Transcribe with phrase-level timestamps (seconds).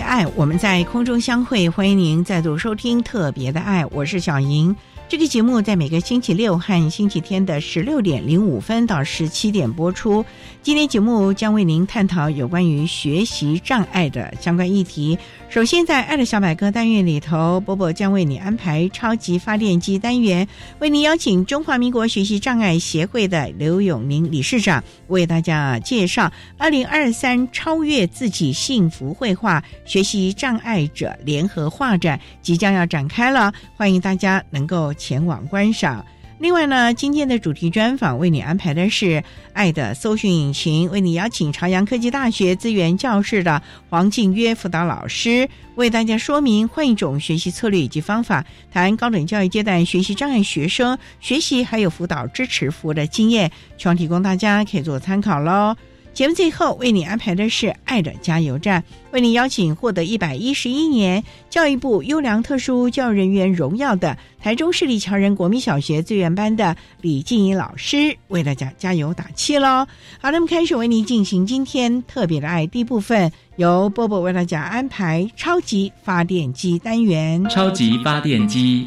[0.00, 4.74] 爱，我们在空中相会，欢迎您再度收听特别的爱，我是小莹。
[5.08, 10.24] 这个节目在每个星期六和星期天的十六点零五分到十七点播出。
[10.62, 15.16] 今天节目将为您探讨有关于学习障碍的相关议题。
[15.48, 20.46] 首先，在“爱的小百科”单元里头，波波将为你安排超级发电机单元，
[20.80, 34.92] 为您邀请中华民国学习障碍协会的刘永宁理事长为大家介绍二零二三超越自己幸福绘画学习障碍者联合画展即将要展开了，欢迎大家能够。
[34.94, 36.04] 前往观赏。
[36.38, 39.06] 另外呢，今天的主题专访为你安排的是
[39.54, 55.74] 《爱的搜寻引擎》，为你邀请朝阳科技大学资源教室的黄静约辅导老师为大家说明换一种学习策略以及方法，谈高等教育阶段学习障碍学生学习还有辅导支持服务的经验，希望提供大家可以做参考喽。
[56.16, 58.82] 节目最后为你安排的是“爱的加油站”，
[59.12, 69.86] 为你邀请获得一百一十一年教育部优良特殊教育人员荣耀的台中市立桥仁国民小学资源班的李静怡老师，为大家加油打气喽！
[70.18, 77.46] 好，那么开始为您进行今天特别的爱第一部分，由波波为大家安排超级发电机单元。
[77.50, 78.86] 超级发电机，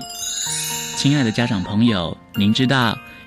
[0.98, 2.98] 亲爱的家长朋友，您知道？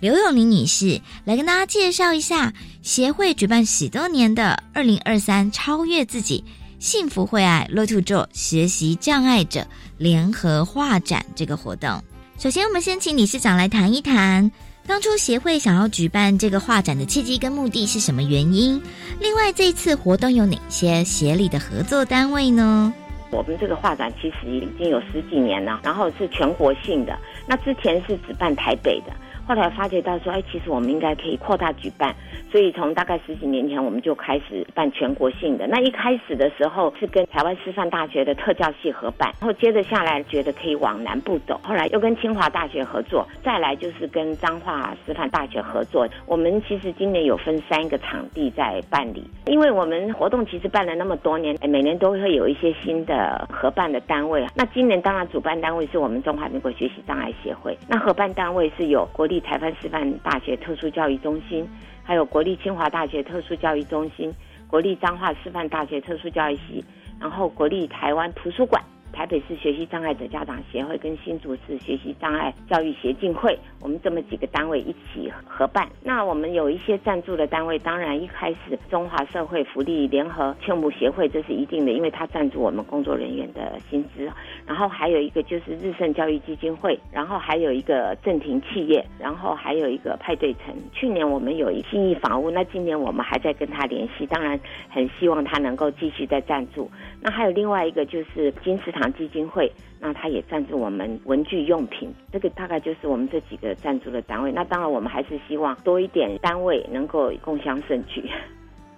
[0.00, 6.42] 刘永玲女士来跟大家介绍一下协会举办许多年的二零二三超越自己
[6.78, 9.66] 幸福会爱 l o t o 学习障碍者
[9.98, 12.02] 联合画展这个活动。
[12.38, 14.50] 首先，我们先请理事长来谈一谈
[14.86, 18.80] 当初协会想要举办这个画展的契机跟目的是什么原因？
[19.20, 22.90] 另外，这一次活动有哪些协力的合作单位呢？
[23.30, 27.16] 我们这个画展其实已经有十几年了，然后是全国性的。
[27.46, 29.12] 那之前是只办台北的。
[29.50, 32.14] 后来发觉到说，哎，其实我们应该可以扩大举办，
[32.52, 35.66] 所以从大概十几年前我们就开始办全国性的。
[35.66, 46.06] 那一开始的时候是跟台湾师范大学的特教系合办，然后接着下来觉得可以往南部走，后来又跟清华大学合作，再来就是跟彰化师范大学合作。
[46.26, 54.46] 我们其实今年有分三个场地在办理，因为我们活动其实办了那么多年，每年都会有一些新的合办的单位。
[54.54, 59.39] 那今年当然主办单位是我们中华民国学习障碍协会，那合办单位是有国立。
[59.40, 61.68] 台湾师范大学特殊教育中心，
[62.02, 64.32] 还有国立清华大学特殊教育中心、
[64.66, 66.84] 国立彰化师范大学特殊教育系，
[67.20, 68.82] 然后国立台湾图书馆。
[69.12, 75.88] 台北市学习障碍者家长协会跟新竹市学习障碍教育协进会，我们这么几个单位一起合办。
[76.02, 84.30] 那我们有一些赞助的单位，当然一开始中华社会福利联合劝募协会，这是一定的，因为他赞助我们工作人员的薪资。
[84.66, 90.74] 然后还有一个就是日盛教育基金会，然后还有一个正廷企业，然后还有一个派对城。
[90.92, 94.58] 去年我们有一新义房屋，那今年我们还在跟他联系，当然
[94.88, 96.90] 很希望他能够继续再赞助。
[97.20, 104.50] 那还有另外一个就是金石堂基金会，那他也赞助我们文具用品，这个大概就是我们这几个赞助的单位。
[104.52, 108.28] 那当然我们还是希望多一点单位能够共襄盛举。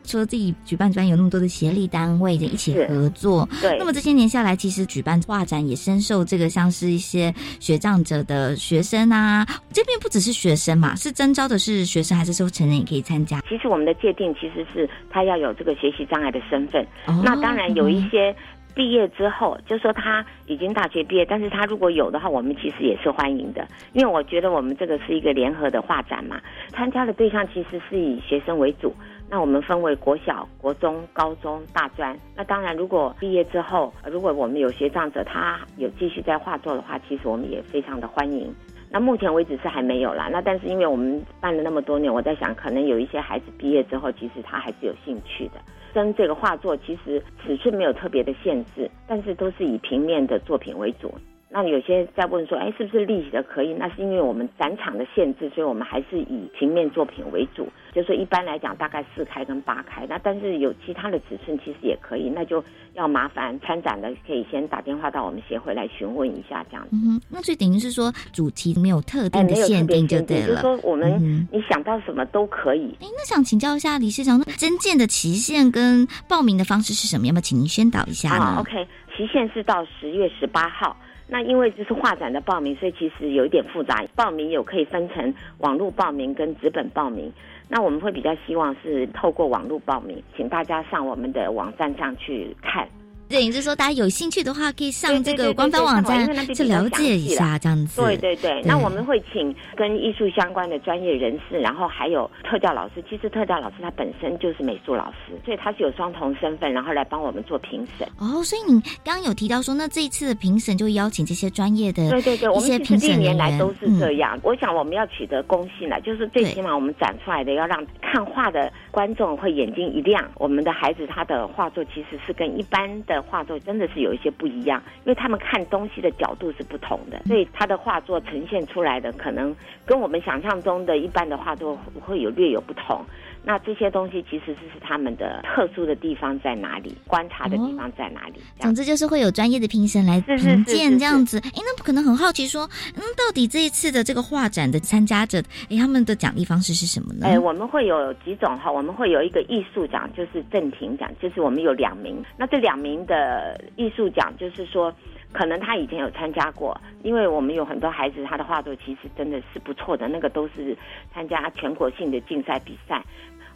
[0.04, 3.78] 说自己举办专有那么多的协力单位的一起合作，对。
[3.78, 13.40] 那么这些年下来，其实举办画展也深受这个像是一些学障者的学生啊，这边不只是学生嘛，是征招的是学生还是说成人也可以参加？
[13.48, 16.84] 其实我们的界定其实是他要有这个学习障碍的身份，
[17.22, 18.34] 那当然有一些。
[18.74, 26.40] 毕业之后，就说他已经大学毕业，但是他如果有的话，我们其实也是欢迎的，因为我觉得我们这个是一个联合的画展嘛。
[26.70, 28.94] 参加的对象其实是以学生为主，
[29.28, 32.18] 那我们分为国小、国中、高中、大专。
[32.34, 38.54] 那当然，如果毕业之后，如果我们有学障者，他有继续在画作的话，其实我们也非常的欢迎。
[38.90, 40.28] 那目前为止是还没有啦。
[40.30, 45.60] 那但是因为我们办了那么多年，我在想，可能有一些孩子毕业之后，其实他还是有兴趣的。
[45.92, 51.12] 跟这个画作其实尺寸没有特别的限制，但是都是以平面的作品为主。
[51.52, 53.74] 那有些在问说，哎，是不是立体的可以？
[53.74, 57.68] 那是因为我们展场的限制，所以我们还是以平面作品为主。
[57.92, 60.06] 就是说，一般来讲，大概四开跟八开。
[60.08, 62.30] 那但是有其他的尺寸，其实也可以。
[62.30, 62.64] 那就
[62.94, 66.86] 要麻烦参展的可以先打电话到我们协会来询问一下，这样。
[66.90, 70.46] 嗯哼，那所以等于是说，主题没有特定的限定就对了。
[70.46, 72.96] 就是说，我们你想到什么都可以。
[73.02, 77.26] 哎，那想请教一下李市长，那增建的期限跟报名的方式是什么？
[77.26, 80.96] 要不要请您宣导一下呢？OK，期限是到十月十八号。
[81.32, 84.04] 那因为就是画展的报名，所以其实有一点复杂。
[84.14, 87.32] 报名有可以分成网络报名跟纸本报名。
[87.70, 92.86] 那我们会比较希望是透过网络报名，请大家上我们的网站上去看。
[93.32, 98.02] 对，就是说大家有兴趣的话，可以上这个官方网站去了解一下，这样子。
[98.02, 103.02] 对对对，那我们会请跟艺术相关的专业人士，然后还有特教老师。
[103.08, 108.06] 其实特教老师他本身就是美术老师，所以他是有双重身份，然后来帮我们做评审。
[108.18, 114.38] 哦，所以你刚刚有提到说，那这一次的评审就邀请这些专业的，对对对，我们评审年来都是这样。
[114.42, 120.22] 我想我们要取得公信了，就是最起码我们展出来的要让看画的观众会眼睛一亮。
[120.34, 124.02] 我们的孩子他的画作其实是跟一般的画作真的是。
[124.02, 129.54] 有一些不一样，因为他们看东西的角度是不同的，所以他的画作呈现出来的可能
[129.86, 133.00] 跟我们想象中的一般的画作会有略有不同。
[133.44, 136.96] 那这些东西其实就是他们的特殊的地方在哪里？
[137.06, 138.34] 观察的地方在哪里？
[138.60, 141.38] 总之就是会有专业的评审来评鉴这样子。
[141.38, 147.26] 哎，那可能很好奇说，嗯，到底这一次的这个画展的参加者，哎，他们的奖励方式是什么呢？
[147.26, 152.24] 哎，我们会有几种哈，我们会有一个艺术奖，就是正廷奖，就是我们有两名。
[152.36, 154.94] 那这两名的艺术奖，就是说。
[155.34, 160.76] 可能他以前有参加过，因为我们有很多孩子，他的画作其实真的是不错的，那个都是
[161.10, 163.02] 参加全国性的竞赛比赛。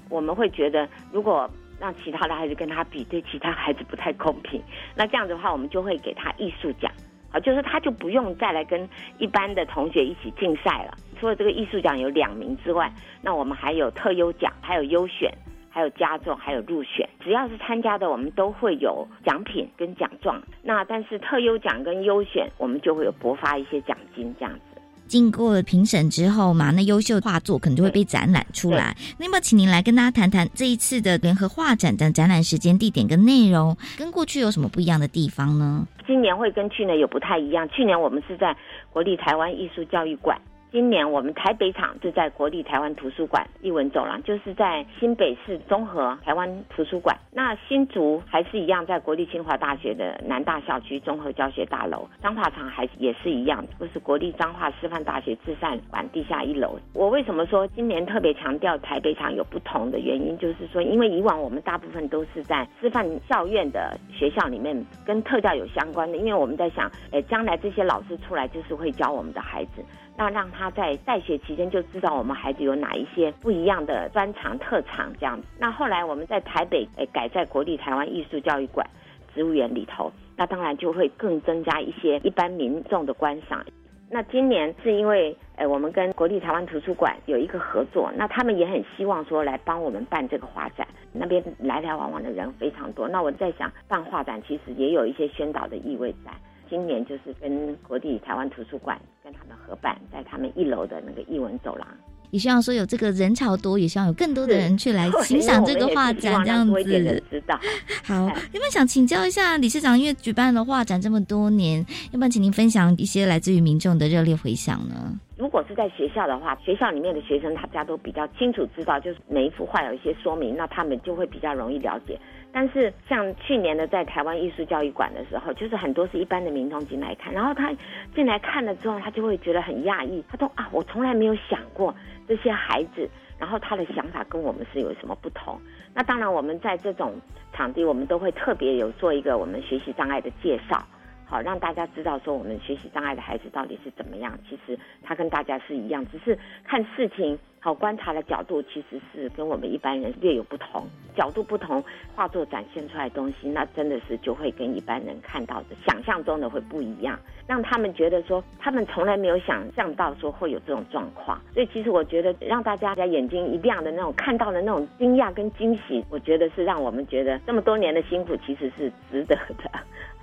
[0.08, 1.48] 我们会觉得，如果
[1.80, 4.62] 让其他的孩子跟他比，对其他孩子不太公平。
[4.94, 6.90] 那这样子的话，我们就会给他艺术奖，
[7.30, 8.88] 啊，就是他就不用再来跟
[9.18, 10.94] 一般的同学一起竞赛了。
[11.18, 12.92] 除了这个艺术奖有两名之外，
[13.22, 15.32] 那我们还有特优奖，还有优选。
[15.68, 20.40] 还有加重，还有入选，只要是参加的，我们都会有奖品跟奖状。
[20.62, 24.75] 那但是特优奖跟优选，我们就会有拨发一些奖金这样子。
[25.06, 28.96] 经过评审之后嘛，那优秀画作可能就会被展览出来。
[29.18, 35.86] 那么，请您来跟大家谈谈这一次的联合画展的展览时间、地点跟内容，跟过去有什么不一样的地方呢？
[36.06, 37.68] 今年会跟去年有不太一样。
[37.68, 38.56] 去年我们是在
[38.92, 40.38] 国立台湾艺术教育馆。
[40.72, 47.16] 今年我们台北场就在国立台湾图书馆艺文走廊，就是在新北市综合台湾图书馆。
[47.32, 52.06] 那新竹还是一样，在国立清华大学的南大校区综合教学大楼。
[52.22, 56.78] 彰化场还也是一样，就是国立彰化师范大学自善馆地下一楼。
[56.92, 69.82] 我为什么说今年特别强调台北场有不同的原因，就是说，因为以往我们大部分都是在师范校院的学校里面跟特教有相关的，因为我们在想，哎，将来这些老师出来就是会教我们的孩子。
[70.18, 75.46] 那让他在在学期间就知道我们孩子有哪一些不一样的专长特长这样子。
[75.58, 78.86] 那后来我们在台北诶改在国立台湾艺术教育馆
[79.34, 83.64] 植物园里头，那当然就会更增加一些一般民众的观赏。
[84.08, 93.08] 那今年是因为诶我们跟国立台湾图书馆有一个合作，那他们也很希望说来帮我们办这个画展，那边来来往往的人非常多。
[93.08, 96.30] 那我在想办画展其实也有一些宣导的意味在。
[96.68, 101.86] 今年就是跟国立台湾图书馆跟他们合办，在他们一楼的那个艺文走廊，
[102.30, 107.22] 也希望说有这个人潮多，也希望有更多的人去来欣赏这个画展，这样子。
[107.30, 107.58] 知道。
[108.04, 108.14] 好，
[108.52, 109.98] 有没有想请教一下理事长？
[109.98, 115.18] 因为举办了画展这么多年，要不要请您分享一些来自于民众的热烈回响呢？
[115.36, 122.18] 如果是在学校的话，学校里面的学生他家都比较清楚知道，就是每一幅画有一些说明，那他们就会比较容易了解。
[122.56, 127.70] 但是像去年的在台湾艺术教育馆的时候，就是很多是一般的民众进来看，然后他
[128.14, 131.94] 进来看了之后，他就会觉得很讶异，他说啊，我从来没有想过
[132.26, 133.06] 这些孩子
[133.38, 135.60] 然后他的想法跟我们是有什么不同。
[135.92, 137.12] 那当然，我们在这种
[137.52, 140.82] 场地，我们都会特别有做一个我们学习障碍的介绍。
[141.28, 144.38] 好，让大家知道说我们学习障碍的孩子到底是怎么样。
[144.48, 150.86] 其实他跟大家是一样，只是看事情好观察的角度，其实是跟我们一般人略有不同。
[151.16, 151.82] 角度不同，
[152.14, 157.18] 画作展现出来的东西，那真的是就会跟一般人看到的、想象中的会不一样，
[157.48, 161.40] 让他们觉得说他们从来没有想象到说会有这种状况。
[161.52, 169.68] 所以其实我觉得让大家在眼睛一亮的那种看到的那种惊讶跟惊喜，我觉得是让我们觉得这么多年的辛苦其实是值得的。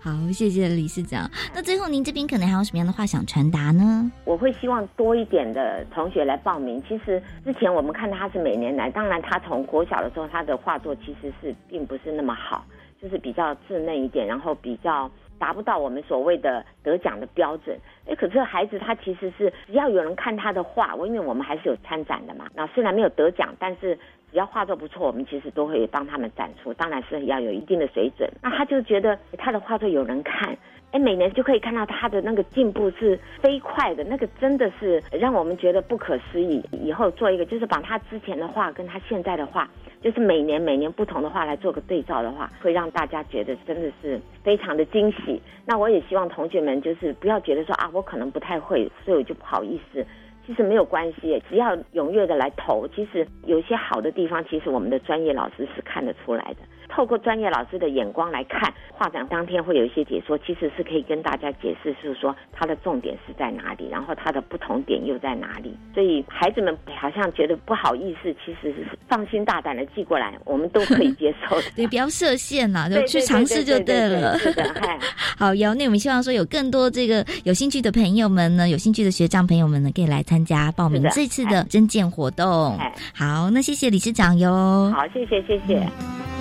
[0.04, 1.32] 好，谢谢理事长。
[1.56, 4.12] 那最后，您这边可能还有什么样的话想传达呢？
[4.26, 6.84] 我会希望多一点的同学来报名。
[6.86, 12.66] 其实之前我们看他是每年来，当然他从国小的时候他的画作其实是并不是那么好，
[13.02, 15.10] 就是比较稚嫩一点，然后比较
[15.44, 17.78] 达不到我们所谓的得奖的标准。
[18.08, 22.46] 哎，可是孩子他其实是只要有人看他的画，因为我们还是有参展的嘛。
[22.56, 24.00] 那虽然没有得奖，但是。
[24.32, 28.28] 只要画作不错，我们其实都会帮他们展出，当然是要有一定的水准。
[28.42, 30.58] 那他就觉得他的画作有人看，
[30.94, 36.64] 哎，每年就可以看到他的那个进步是飞快的，那个真的是让我们觉得不可思议。
[36.72, 39.68] 以后做一个，就是把他之前的画跟他现在的画，
[40.04, 45.42] 就是每年每年不同的画来做个对照的话，会让大家觉得真的是非常的惊喜。
[45.66, 50.06] 那我也希望同学们就是不要觉得说啊，我可能不太会，所以我就不好意思。
[50.46, 52.88] 其实没有关系，只要踊跃的来投。
[52.90, 56.58] 其实有些好的地方，其实我们的专业老师是看得出来的。
[56.94, 65.76] 透过专业老师的眼光来看，画展当天会有一些解说，其实是可以跟大家解释，是说它的重点是在哪里，然后它的不同点又在哪里。
[65.96, 71.60] 所以孩子们好像觉得不好意思，其实是放心大胆的寄过来，我们都可以接受。
[71.76, 74.38] 对，不要设限呐， 就去尝试就对了。
[74.38, 74.64] 是的，
[75.36, 82.78] 好，有那我们希望说有更多这个有兴趣的朋友们呢，有兴趣的学长朋友们呢，可以来参加报名这次的征件活动。
[83.16, 84.94] 好，那谢谢理事长哟。
[84.96, 86.33] 好，谢谢，谢谢。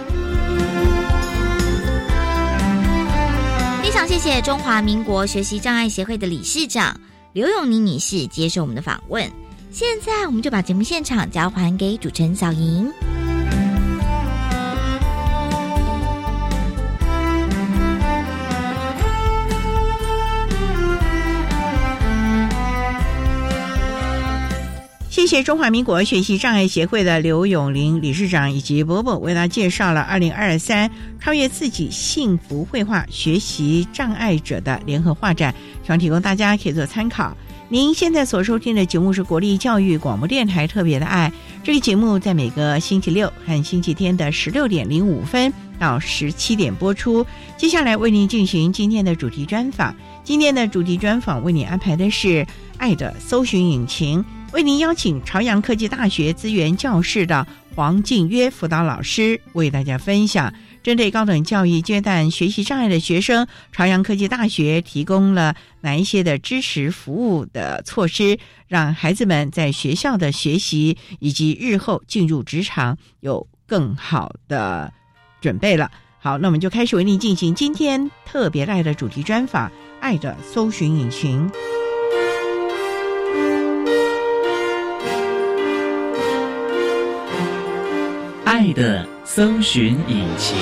[3.93, 6.99] 非常谢谢中华民国学习障碍协会的理事长
[7.35, 9.31] 刘永妮女士接受我们的访问。
[9.71, 12.91] 现在，我们就把节目现场交还给主持人小莹。
[25.23, 37.37] 谢谢中华民国学习障碍协会的刘永林理事长以及伯伯为大家介绍了二零二三超越自己幸福绘画学习障碍者的联合画展，希望提供大家可以做参考。
[37.69, 47.25] 您现在所收听的节目是国立教育广播电台特别的爱，这个节目在每个星期六和星期天的十六点零五分到十七点播出。
[47.57, 52.45] 接下来为您进行今天的主题专访，今天的主题专访为您安排的是
[52.77, 54.25] 爱的搜寻引擎。
[54.53, 74.93] 为您邀请朝阳科技大学资源教室的黄静约辅导老师为大家分享，针对高等教育阶段学习障碍的学生，朝阳科技大学提供了哪一些的支持服务的措施，让孩子们在学校的学习以及日后进入职场有更好的
[75.41, 75.91] 准备了。
[76.19, 81.49] 好，那我们就开始为您进行今天特别爱的主题专访《爱的搜寻引擎》。
[88.63, 90.57] 爱的搜寻引擎。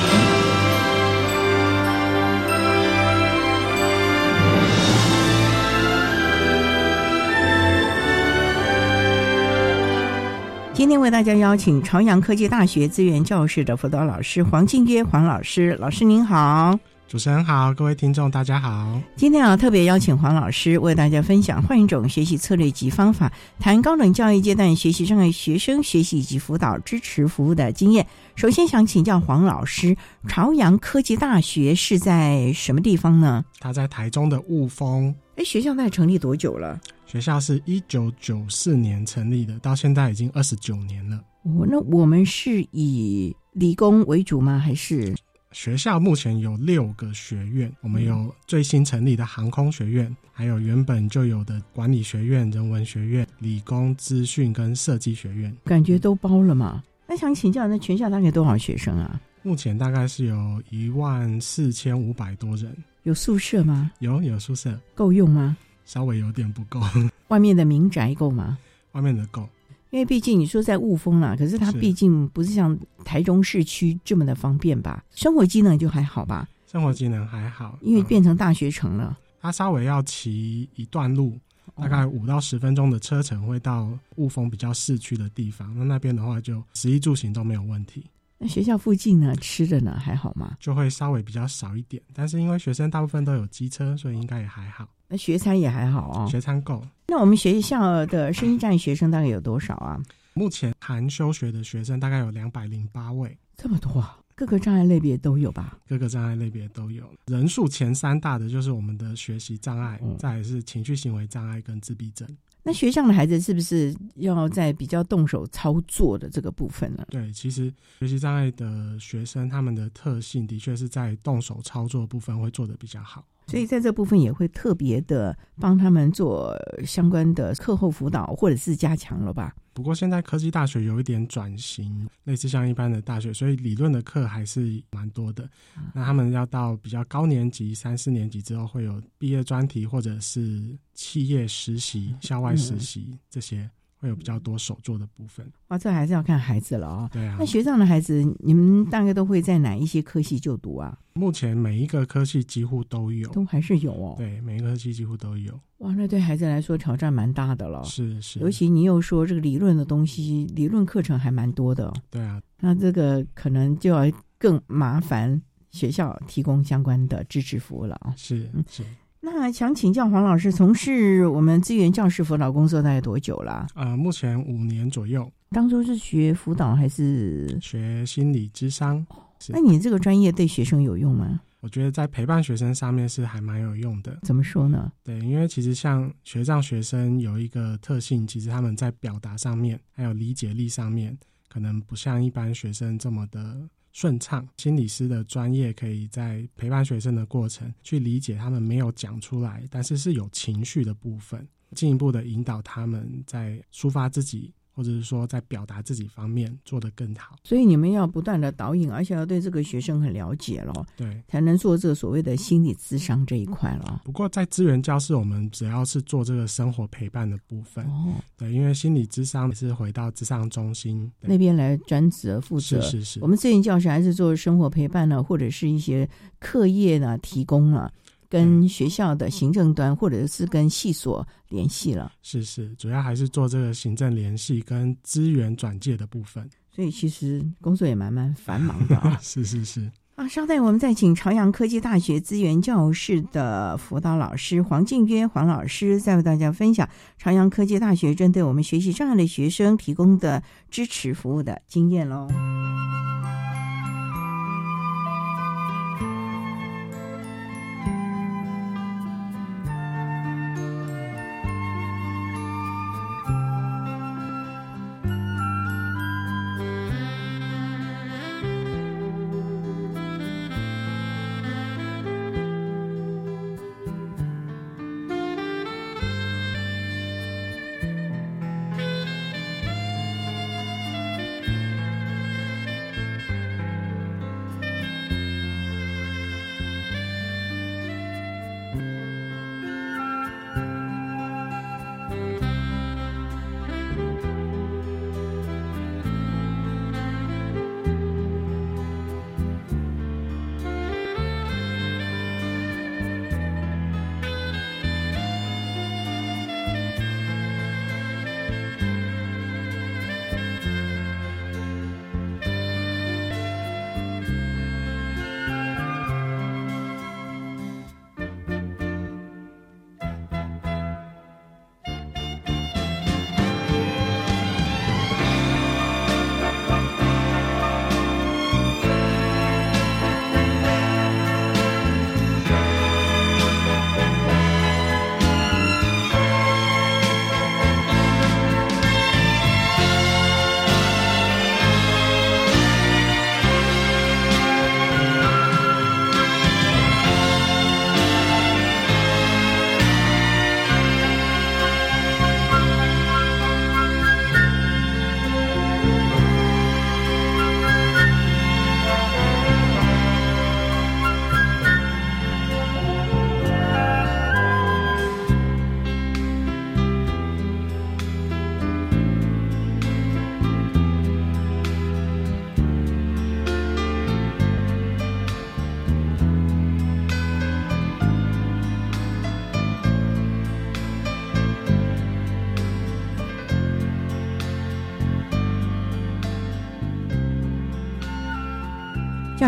[10.73, 16.79] 今天为大家邀请朝阳科技大学资源教室的辅导老师黄静约黄老师，老师您好。
[17.11, 19.03] 主持人好，各位听众大家好。
[19.17, 28.07] 今天啊，特别邀请黄老师为大家分享换一种学习策略及方法，谈高等教育阶段学习障碍学生学习以及辅导支持服务的经验。
[28.37, 29.97] 首先想请教黄老师，
[30.29, 33.45] 朝阳科技大学是在什么地方呢？
[33.59, 35.13] 它在台中的雾峰。
[35.35, 36.79] 哎，学校在成立多久了？
[37.07, 41.17] 学校是一九九四年成立的，到现在已经二十九年了。
[41.43, 44.61] 哦，那我们是以理工为主吗？
[44.61, 45.13] 还是？
[45.53, 56.85] 学校目前有六个学院，我们有最新成立的航空学院，还有原本就有的管理学院、人文学院、理工资讯跟设计学院，感觉都包了嘛？
[57.09, 59.21] 那想请教，那全校大概多少学生啊？
[59.43, 62.73] 目前大概是有一万四千五百多人。
[63.03, 63.91] 有宿舍吗？
[63.99, 64.79] 有，有宿舍。
[64.95, 65.57] 够用吗？
[65.85, 66.81] 稍微有点不够。
[67.27, 68.57] 外面的民宅够吗？
[68.93, 69.49] 外面的够。
[69.91, 75.05] 因为毕竟你说在雾峰啦，可是它毕竟不是像台中市区这么的方便吧？
[75.15, 76.49] 生活机能就还好吧？
[76.67, 79.19] 生活机能还好，因为变成大学城了。
[79.41, 81.37] 它稍微要骑一段路，
[81.75, 85.77] 大概五到十分钟的车程会到雾峰比较市区的地方。
[85.77, 88.07] 那那边的话，就食衣住行都没有问题。
[88.39, 90.57] 那学校附近呢，吃的呢还好吗？
[90.61, 94.89] 就会稍微比较少一点，但是因为学生大部分都有机车，所以应该也还好。
[95.11, 96.81] 那学餐也还好哦，学餐够。
[97.09, 100.01] 那我们学校的生一站学生大概有多少啊？
[100.35, 104.17] 目前含休学的学生大概有两百零八位，这么多啊！
[104.37, 105.77] 各个障碍类别都有吧？
[105.89, 107.05] 各个障碍类别都有。
[107.27, 112.27] 人数前三大的就是我们的学习障碍，再是情绪行为障碍跟自闭症。
[112.63, 117.05] 那学校的孩子是不是要在比较动手操作的这个部分呢？
[117.11, 129.55] 对，其实学习障碍的学生，他们的特性的确是在动手操作部分会做的比较好，所以在这部分也会特别的帮他们做相关的课后辅导或者是加强了吧。
[129.73, 135.49] 不过现在科技大学有一点转型，类似像一般的大学，所以理论的课还是蛮多的。
[135.95, 143.71] 那他们要到比较高年级三四年级之后，会有毕业专题或者是企业实习、校外实习这些。
[144.01, 147.09] 会有比较多手做的部分，哇，这还是要看孩子了哦。
[147.13, 150.99] 对啊，那学长的孩子，你们大概都会在哪一些科系就读啊？
[151.13, 154.15] 目前每一个科系几乎都有，都还是有哦。
[154.17, 155.53] 对，每一个科系几乎都有。
[155.79, 157.85] 哇，那对孩子来说挑战蛮大的了。
[157.85, 161.93] 是是，尤其你又说这个理论的东西，理论课程还蛮多的。
[162.11, 165.41] 对啊，那这个可能就要更麻烦
[165.71, 168.15] 学校提供相关的支持服务了啊。
[168.17, 168.83] 是是。
[169.23, 173.67] 那想请教黄老师，从事我们资源教师辅导工作大概多久了？
[173.75, 175.31] 呃，目前五年左右。
[175.51, 179.05] 当初是学辅导还是学心理智商？
[179.49, 181.41] 那你这个专业对学生有用吗？
[181.61, 184.19] 我觉得在陪伴学生上面是还蛮有用的。
[184.23, 184.91] 怎么说呢？
[185.05, 193.69] 对，因为其实像学障学生有一个特性，其实他们在表达上面还有理解力上面，可能不像一般学生这么的。
[194.01, 204.55] 顺畅，心理师的专业可以在陪伴学生的过程，去理解他们没有讲出来，但是是有情绪的部分，进一步的引导他们在抒发自己。
[204.81, 214.01] 或者是说，在表达自己方面做得更好，所以你们要不断的导引，而且要对这个学生很了解了，对，才能做这个所谓的心理咨商这一块了。
[214.07, 223.21] 不过在资源教室，我们只要是做这个生活陪伴的部分，哦，对，因为心理咨商是回到咨商中心那边来专职负责，是是是。
[223.21, 227.93] 我们资源教室还是做生活陪伴呢，或者是一些课业呢提供了。
[228.31, 239.19] 跟学校的行政端或者是跟系所联系了，是是，主要还是做这个行政联系跟资源转介的部分，所以其实工作也蛮蛮繁忙的啊。
[239.21, 239.91] 是是是。
[240.15, 252.29] 啊，稍待，我们再请朝阳科技大学资源教室的辅导老师黄静约黄老师，再为大家分享朝阳科技大学针对我们学习障碍的学生提供的支持服务的经验喽。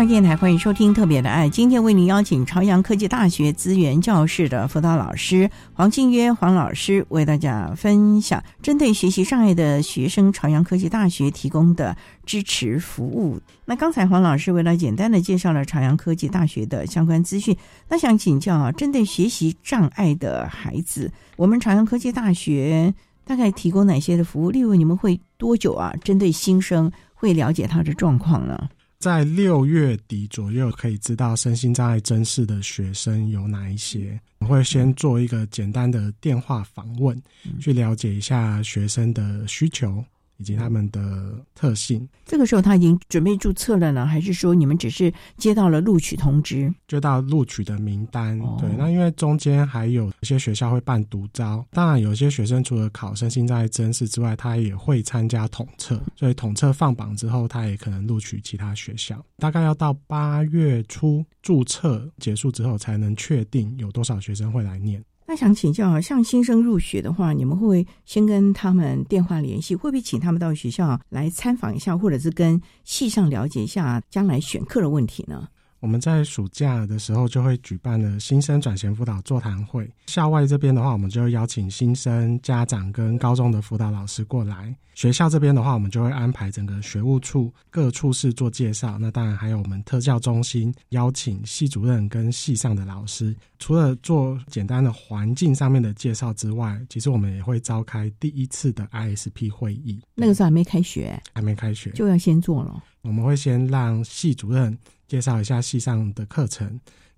[0.07, 13.39] 电台欢迎收听《特别的爱》，今天为您邀请朝阳科技大学资源教室的辅导老师黄庆约黄老师，为大家分享针对学习障碍的学生，朝阳科技大学提供的支持服务。
[13.65, 17.55] 那刚才黄老师为了简单的介绍了朝阳科技大学的相关资讯，
[17.87, 24.51] 那想请教啊，针对学习障碍的孩子，我们朝阳科技大学大概提供哪些的服务？
[24.51, 25.93] 例如，你们会多久啊？
[26.03, 28.69] 针对新生会了解他的状况呢？
[29.03, 34.17] 在六月底左右，可以知道身心障碍真试的学生有哪一些。
[34.39, 37.21] 我会先做一个简单的电话访问，
[37.59, 40.01] 去了解一下学生的需求。
[40.43, 42.05] 以及他们的特性。
[42.25, 46.73] 这个时候他已经准备注册了呢，还是说你们只是接到了录取通知？
[46.85, 48.37] 接到录取的名单。
[48.59, 59.23] 对，那因为中间还有一些学校会办独招，当然有些学生除了考生现在真试之外，他也会参加统测，所以统测放榜之后，他也可能录取其他学校。
[59.37, 65.01] 大概要到八月初注册结束之后，才能确定有多少学生会来念。
[65.25, 69.75] 那想请教啊，像新生入学的话，你们会不会先跟他们电话联系？
[69.75, 75.47] 会不会请他们到学校来参访一下，或者是跟系上了解一下将来选课的问题呢？
[75.83, 79.85] 我们在暑假的时候就会举办了新生转衔辅导座谈会。
[80.07, 84.73] 校外这边的话，我们就会邀请新生家长跟高中的辅导老师过来。
[84.95, 88.97] 学校这边的话，我们就会安排整个学务处各处室做介绍。
[88.97, 93.35] 那当然还有我们特教中心邀请系主任跟系上的老师。
[93.59, 99.99] 除了做简单的环境上面的介绍之外，其实我们也会召开第一次的 ISP 会议。
[100.15, 102.81] 那个时候还没开学，还没开学就要先做了。
[103.01, 104.77] 我们会先让系主任。
[105.13, 106.67] 介绍一下系上的课程，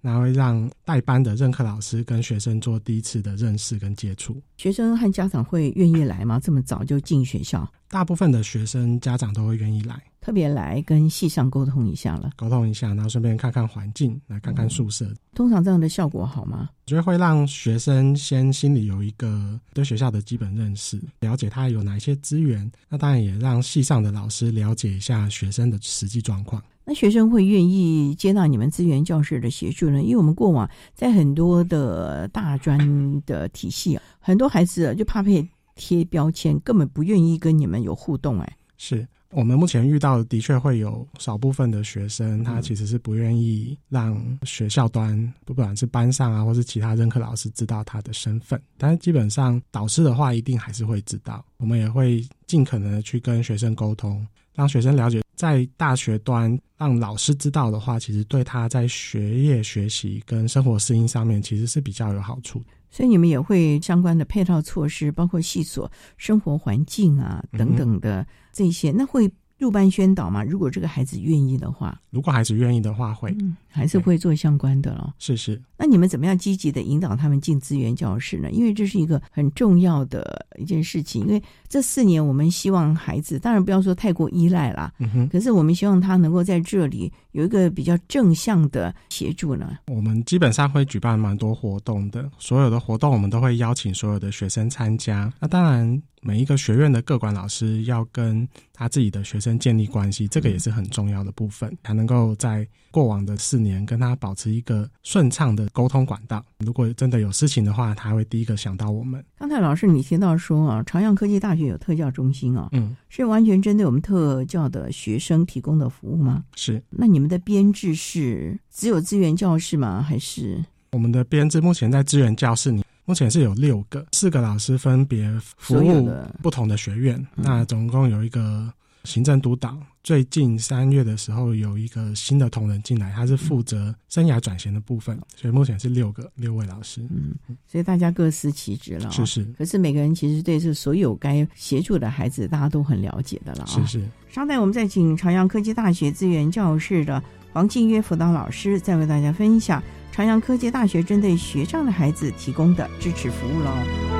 [0.01, 4.36] 然后让代班的任课老师跟学生做第一次的认识跟接触。
[4.58, 6.38] 学生和家长会愿意来吗？
[6.38, 7.65] 这么早就进学校？
[7.88, 15.10] 大部分的学生家长都会愿意来，特别来跟系上沟通一下了，沟通一下，然后顺便看看环境，来看看宿舍。
[15.34, 16.69] 通常这样的效果好吗？
[16.86, 22.69] 我觉得会让学生先心里有一个对学校的基本认识，了解他有哪些资源。
[22.89, 26.62] 那当然也让系上的老师了解一下学生的实际状况。
[26.86, 30.04] 那学生会愿意接纳你们资源教室的协助呢？
[30.04, 35.45] 因为我们过往在很多的大专的体系啊，很多孩子就怕被
[35.76, 38.39] 贴标签，根本不愿意跟你们有互动。
[38.39, 48.62] 哎，是我们目前遇到的确会有少部分的学生，他其实是不愿意让学校端，不管是班上啊，或是其他任课老师知道他的身份。
[48.78, 51.43] 但是基本上导师的话，一定还是会知道。
[51.58, 54.26] 我们也会尽可能的去跟学生沟通。
[54.56, 62.63] 让学生了解，在大学端让老师知道的话，其实对他在学业学习跟生活适应上面，其实是比较有好处。
[62.89, 69.30] 所以你们也会相关的配套措施，包括系所生活环境啊等等的这些，那会。
[69.58, 75.13] 入班宣导嘛，如果这个孩子愿意的话，如果孩子愿意的话，会嗯还是会做相关的咯。
[75.18, 75.62] 是是。
[75.78, 78.52] 那你们怎么样积极的引导他们进资源教室呢？
[78.52, 81.26] 因为这是一个很重要的一件事情。
[81.26, 85.30] 因为这四年，我们希望孩子，当然不要说太过依赖啦，嗯哼。
[85.30, 89.78] 可是我们希望他能够在这里有一个比较正向的协助呢。
[89.88, 95.32] 我们基本上会举办蛮多活动的，所有的活动我们都会邀请所有的学生参加。
[95.39, 96.02] 那当然。
[96.28, 106.44] 每一个学院的各管老师要跟他自己的学生建立关系，这个也是很重要的部分，才能够在过往的四年跟他保持一个顺畅的沟通管道。
[106.66, 109.24] 如果真的有事情的话，他会第一个想到我们。
[109.38, 116.44] 刚才老师你提到说啊，朝阳科技大学有特教中心啊，嗯，是完全针对我们特教的学生提供的服务吗？
[116.56, 116.82] 是。
[116.90, 120.02] 那你们的编制是只有资源教室吗？
[120.02, 122.84] 还是我们的编制目前在资源教室里？
[123.06, 126.10] 目前是有六个，四个老师分别服务
[126.41, 127.24] 不同的学院。
[127.36, 128.68] 那总共有一个
[129.04, 129.78] 行政督导。
[130.04, 135.20] 最近三月的时候，有一个新的同仁进来，他是负责生涯转型的部分。
[135.36, 137.02] 所以目前是六个六位老师。
[137.12, 137.36] 嗯，
[137.68, 139.10] 所以大家各司其职了。
[139.12, 139.44] 是是。
[139.58, 143.65] 可是每个人其实对这所有该协助的孩子，大家都很了解的了。
[143.68, 144.04] 是是。
[144.30, 149.82] 稍待，我们再请朝阳科技大学资源教室的黄静约辅导老师，再为大家分享。
[150.15, 154.14] 朝阳科技大学针对学障的孩子提供的支持服务喽。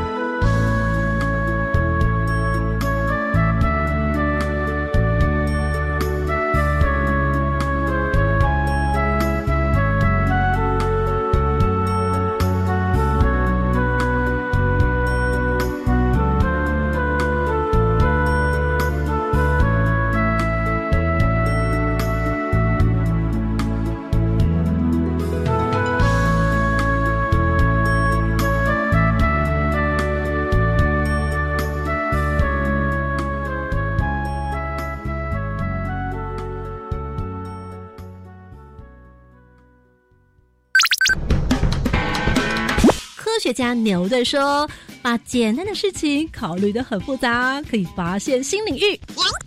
[43.56, 44.70] 家牛的说
[45.02, 49.00] ：“把简单的事情考虑的很复杂，可以发现新领域；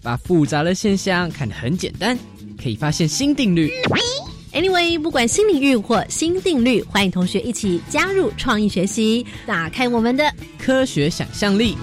[0.03, 2.18] 把复杂的现象看得很简单，
[2.61, 3.71] 可以发现新定律。”
[4.55, 11.77] Anyway，不管新领域或新定律，欢迎同学一起加入创意学习，打开我们的科学想象力。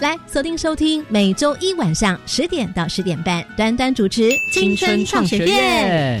[0.00, 6.20] 来锁定收听，每周一晚上十点到十点半，端端主持《青春创学院》。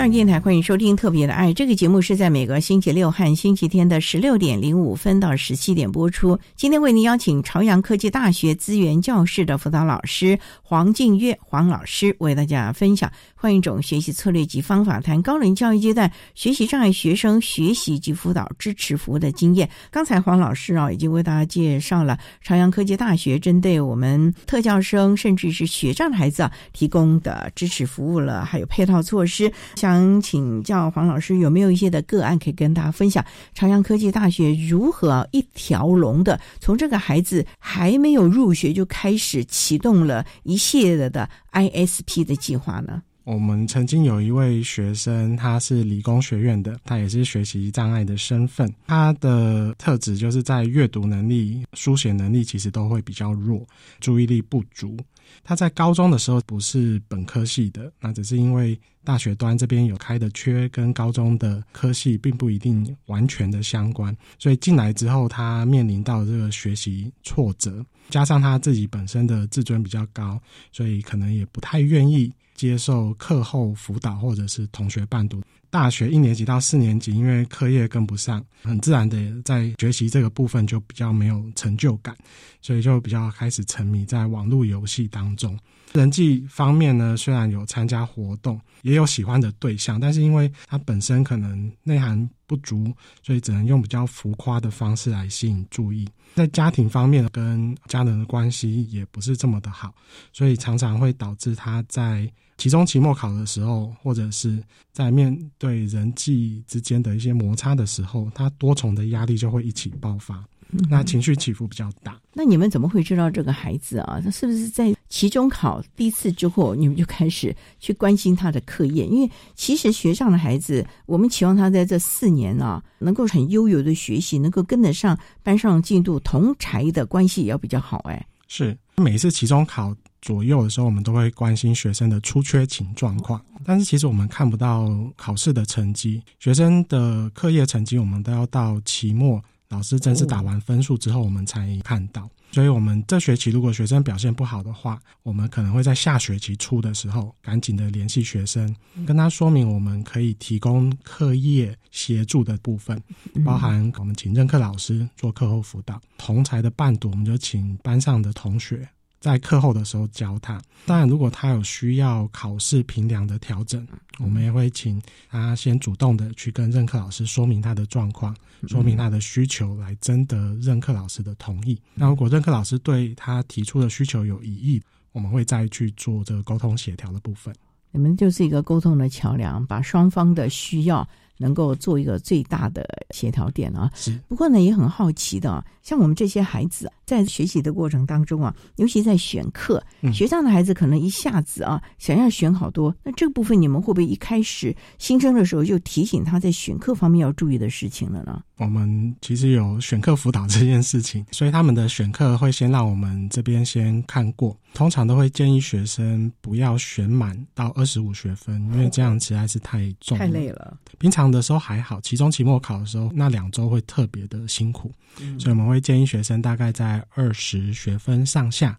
[0.00, 6.38] 上电台欢迎收听《特别的爱》这个节目，是在每个星期六和星期天的十六点零五分到十七点播出。
[6.56, 19.68] 今天为您邀请朝阳科技大学资源教室的辅导老师黄静月黄老师，为大家分享换一种学习策略及方法，谈高龄教育阶段学习障碍学生学习及辅导支持服务的经验。
[19.90, 29.52] 刚才黄老师啊，已经为大家介绍了朝阳科技大学针对我们特教生甚至是学障的孩子啊提供的支持服务了，还有配套措施。
[29.76, 33.24] 像想请教黄老师，有没有一些的个案可以跟大家分享？
[33.54, 43.02] 朝阳科技大学如何一条龙的从这个孩子还没有入学就开始启动了一系列的 ISP 的计划呢？
[43.24, 53.66] 我们曾经有一位学生，他是理工学院的，他也是学习障碍的身份，他的特质就是在阅读能力、书写能力其实都会比较弱，
[54.00, 54.96] 注意力不足。
[55.42, 70.40] 他在高中的时候不是本科系的，那只是因为大学端这边有开的缺，跟高中的科系并不一定完全的相关，所以进来之后，他面临到这个学习挫折，加上他自己本身的自尊比较高，
[70.70, 75.40] 所以可能也不太愿意接受课后辅导或者是同学伴读。
[75.70, 82.14] 大学一年级到四年级，因为课业跟不上，很自然的在学习这个部分就比较没有成就感，
[82.60, 85.58] 所以就比较开始沉迷在网络游戏当中。
[85.94, 92.92] 人际方面呢，虽然有参加活动，也有喜欢的对象，但是因为他本身可能内涵不足，
[93.22, 96.06] 所以只能用比较浮夸的方式来吸引注意。
[96.34, 99.94] 在家庭方面，跟家人的关系也不是这么的好，
[100.32, 110.44] 所以常常会导致他在期中、期末考的时候，或者是在面对人际之间的一些摩擦的时候，他多重的压力就会一起爆发。
[110.88, 112.20] 那情绪起伏比较大。
[112.34, 114.20] 那你们怎么会知道这个孩子啊？
[114.22, 119.06] 他是不是在期中考第一次之后，你们就开始去关心他的课业？
[119.06, 127.96] 因为其实学上的孩子，我们期望他在这四年啊，能够很悠游的学习，能够跟得上班上进度，同才的关系也要比较好。
[128.04, 133.40] 哎，是每一次期中考左右的时候，我们都会关心学生的出缺勤状况。
[133.64, 139.42] 但是其实我们看不到考试的成绩，学生的课业成绩，我们都要到期末。
[139.68, 142.28] 老师正式打完分数之后，我们才看到。
[142.50, 148.74] 所以，我们这学期如果学生表现不好的话，我们可能会在下学期初的时候赶紧的联系学生，
[149.06, 153.00] 跟他说明我们可以提供课业协助的部分，
[153.44, 158.88] 包含我们请任课老师做课后辅导，同才的伴读，我们就请班上的同学
[159.20, 160.60] 在课后的时候教他。
[160.86, 163.86] 当然，如果他有需要考试评量的调整，
[164.18, 168.34] 我们也会请他先主动的去跟任课老师说明他的状况，
[168.66, 171.78] 说明他的需求，来征得任课老师的同意。
[171.94, 177.54] 那如果任课老师对他提出的需求有异议，我们会再去做这个沟通协调的部分。
[177.92, 181.06] 你们就是一个沟通的桥梁，把双方的需要。
[181.40, 183.90] 能够做一个最大的协调点啊！
[183.94, 184.16] 是。
[184.28, 198.42] 不过呢，也很好奇的，像我们这些孩子在学习的过程当中啊，尤其在选课，学校的孩子可能一下子啊想要选好多，那这个部分你们会不会一开始新生的时候就提醒他在选课方面要注意的事情了呢？
[198.60, 210.76] 我们其实有选课辅导这件事情， 所以他们的选课会先让我们这边先看过，通常都会建议学生不要选满到二十五学分，因为这样实在是太重、太累了。
[210.98, 214.92] 平常的时候还好，期中、期末考的时候，那两周会特别的辛苦，
[215.38, 218.78] 所以我们会建议学生大概在二十学分上下，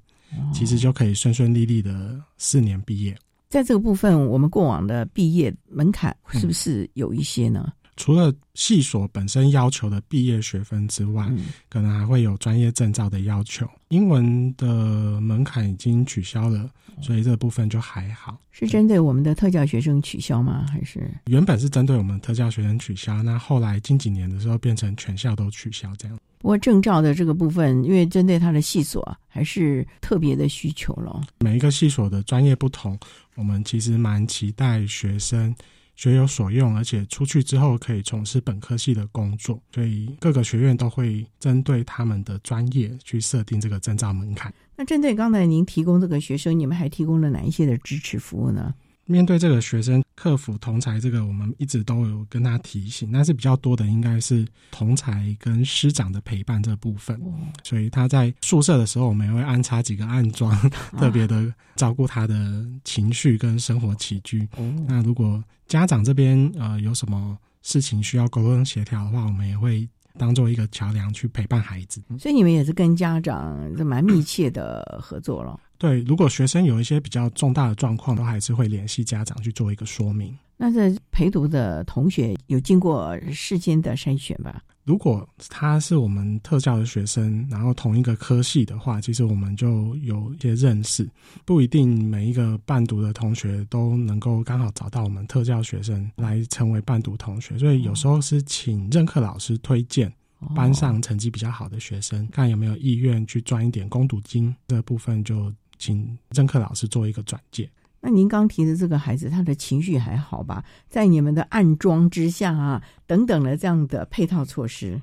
[0.54, 3.18] 其实就可以顺顺利利的四年毕业。
[3.50, 7.74] 在这个部分，我们过往的毕业门槛是不是有一些呢？
[7.98, 11.30] 除了系所本身要求的毕业学分之外，
[11.70, 13.68] 可能还会有专业证照的要求。
[13.90, 16.70] 英文的门槛已经取消了，
[17.02, 18.40] 所以这部分就还好。
[18.52, 20.66] 是针对我们的特教学生取消吗？
[20.72, 23.22] 还是原本是针对我们特教学生取消？
[23.22, 26.18] 那后来近几年的时候变成全校都取消这样。
[26.40, 31.22] 不过证照的这个部分，因为针对他的系所还是特别的需求了。
[31.40, 32.98] 每一个系所的专业不同，
[33.36, 35.54] 我们其实蛮期待学生。
[35.96, 44.52] 学有所用，而且出去之后可以从事本科系的工作，所以各个学院都会针对他们的专业去设定这个证照门槛。
[44.76, 48.74] 那针对刚才您提供这个学生，你们还提供了哪一些的支持服务呢？
[49.12, 57.20] 面对这个学生克服同才，这个我们一直都有跟他提醒，但是比较多的应该是同才跟师长的陪伴这部分。
[57.64, 60.58] 所以他在宿舍的时候，我们也会安插几个暗装，
[60.98, 64.48] 特别的照顾他的情绪跟生活起居。
[64.88, 72.02] 那如果家长这边呃有什么事情需要沟通协调的话，我们也会当做一个桥梁去陪伴孩子。
[72.20, 75.60] 所以你们也是跟家长蛮密切的合作了。
[75.82, 80.32] 对，如果学生有一些比较重大的状况，都还是会联系家长去做一个说明。
[80.56, 84.62] 那这陪读的同学有经过事先的筛选吧？
[84.84, 91.10] 如果他是我们特教的学生，然后同一个科系的话，其实我们就有一些认识，
[91.46, 100.14] 不一定每一个伴读的同学都能够刚好找到我们特教学生来成为伴读同学，所以有时候是请任课老师推荐
[100.54, 105.52] 班上成绩比较好的学生，看有没有意愿去赚一点攻读金，这部分就。
[105.82, 107.68] 请任课老师做一个转介。
[108.00, 110.64] 那您刚提的这个孩子，他的情绪还好吧？
[110.88, 115.02] 在你们的暗装之下啊，等等的这样的配套措施，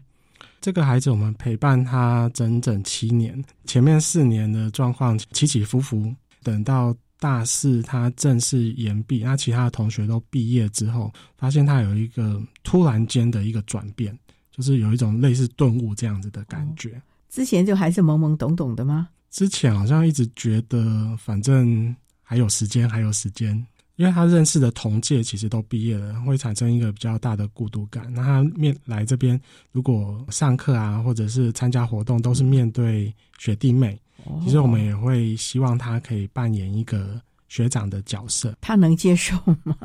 [0.61, 6.13] 这个孩子我们陪伴他整整七年，前面四年的状况起起伏伏，
[6.43, 14.17] 等到大四他正式研毕，那其他的同学都毕业之后，发现他有一个突然间的一个转变，
[14.51, 17.01] 就是有一种类似顿悟这样子的感觉。
[17.29, 19.09] 之前就还是懵懵懂懂的吗？
[19.31, 23.55] 之前好像一直觉得，反正还有时间，还有时间，
[23.97, 28.13] 因为他认识的同届其实都毕业了，会产生一个比较大的孤独感。
[28.15, 29.39] 那他面来这边，
[29.71, 34.01] 如果上课啊，或者是参加活动，都是面对学弟妹，
[34.43, 38.57] 其实我们也会希望他可以扮演一个学长的角色。
[38.61, 39.77] 他能接受吗？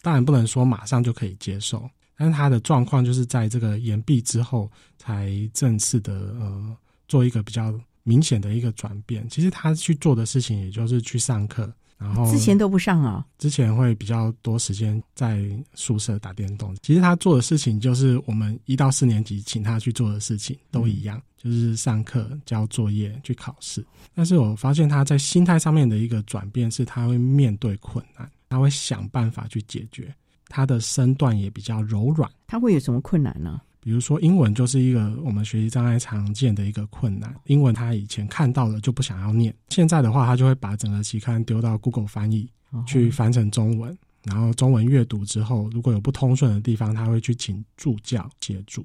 [0.00, 6.76] 当然不能说马上就可以接受，但是他的状况就是在这个延毕之后，才正式的呃
[7.08, 7.78] 做一个比较。
[8.10, 13.24] 明显的一个转变，其实他去做的事情也就是去上课，然后之前都不上啊。
[13.38, 16.76] 之前会比较多时间在宿舍打电动。
[16.82, 23.86] 其实他做的事情就是我们一到四年级请他去做的事情都一样，就是上课、交作业、去考试。
[24.12, 30.12] 但是我发现他在心态上面的一个转变是，他会面对困难，他会想办法去解决。
[30.48, 32.28] 他的身段也比较柔软。
[32.48, 33.60] 他会有什么困难呢？
[33.80, 37.34] 比如说，英文就是一个我们学习障碍常见的一个困难。
[37.46, 42.48] 英文他以前看到了就不想要念，现在的话他就会把整个期刊丢到 Google 翻译，
[42.86, 43.96] 去翻成中文。
[44.22, 48.84] 然后中文阅读之后，如果有不通顺的地方，他会去请助教协助。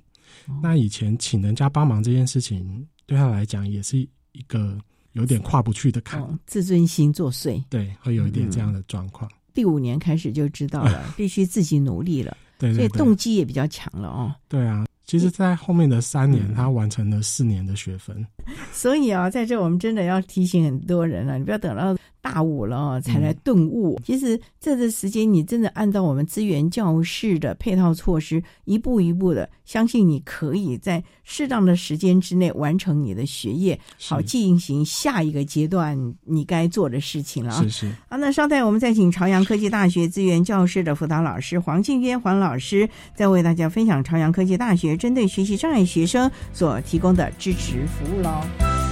[0.64, 4.78] 那以前请人家帮忙这件事情，对他来讲也是一个
[5.12, 7.62] 有点跨不去的坎，自尊心作祟。
[7.70, 9.30] 对，会有一点这样的状况。
[9.54, 12.36] 第五年开始就知道了， 必须自己努力了。
[12.58, 14.34] 对，所以动机也比较强了哦。
[14.48, 18.26] 对啊，其实，在后面的三年，他完成了四年的学分。
[18.72, 21.96] 所以啊，在这我们真的要提醒很多人了，你不要等到
[22.26, 24.02] 大五了才来顿悟。
[24.04, 37.62] 其实这段时间，你真的按照我们资源教室的配套措施，一步一步的，相信你可以在适当的时间之内完成你的学业，好进行下一个阶段你该做的事情了啊。
[37.62, 37.92] 是是。
[38.10, 48.85] 好，那稍待，我们再请朝阳科技大学资源教室的辅导老师黄庆渊黄老师，再为大家分享朝阳科技大学针对学习障碍学生所提供的支持服务喽。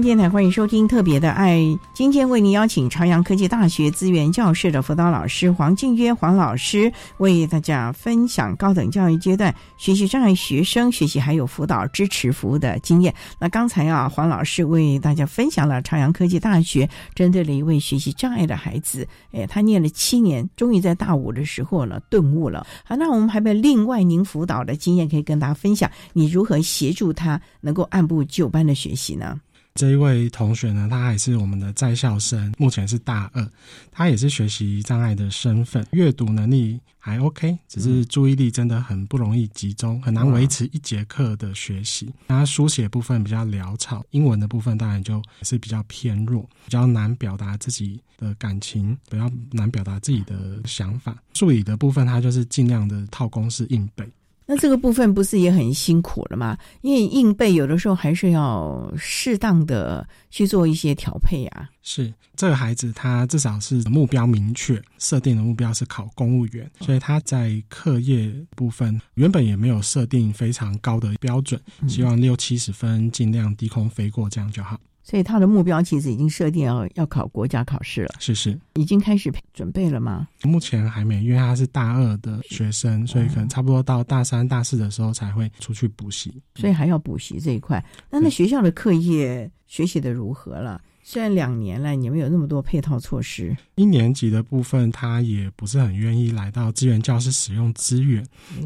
[0.00, 1.56] 电台欢迎收听《特别的爱》，
[1.92, 13.12] 今天为您邀请朝阳科技大学资源教室的辅导老师黄静约黄老师，为大家分享高等教育阶段学习障碍学生学习还有辅导支持服务的经验。
[13.40, 22.64] 那刚才啊，黄老师为大家分享了朝阳科技大学针对了一位学习障碍的孩子，哎，他念了七年，终于在大五的时候呢顿悟了。
[22.84, 25.90] 好，那我们还有另外您辅导的经验可以跟大家分享？
[26.12, 29.36] 你如何协助他能够按部就班的学习呢？
[29.78, 33.48] 这一位同学呢，他还是我们的在校生，目前是大二，
[33.92, 42.12] 他也是学习障碍的身份，阅读能力还 OK，只是注意力真的很不容易集中，很难维持一节课的学习。
[42.26, 51.16] 他书写部分比较潦草，英文的部分当然就是比较偏弱，比较难表达自己的感情，比较难表达自己的想法。
[51.34, 54.04] 数理的部分，他就是尽量的套公式硬背。
[54.50, 56.56] 那这个部分不是也很辛苦了吗？
[56.80, 61.68] 因为硬背有的时候还是要适当的去做一些调配啊。
[61.82, 74.80] 是这个孩子，他至少是目标明确，设定的目标是考公务员，所以他在课业部分原本也没有设定非常高的标准，希望六七十分尽量低空飞过，这样就好。
[75.08, 80.28] 所以他的目标其实已经设定要要考国家考试了，是是，已经开始准备了吗？
[80.42, 87.82] 目前还没，因为他是大二的学生，所以可能差不多到大三、大四的时候才会出去补习，所以还要补习这一块。
[88.10, 90.78] 那那学校的课业学习的如何了？
[91.10, 93.56] 虽然两年了，你们有那么多配套措施。
[93.76, 98.22] 一年级的部分，他也不是很愿意来到资源教室使用资源。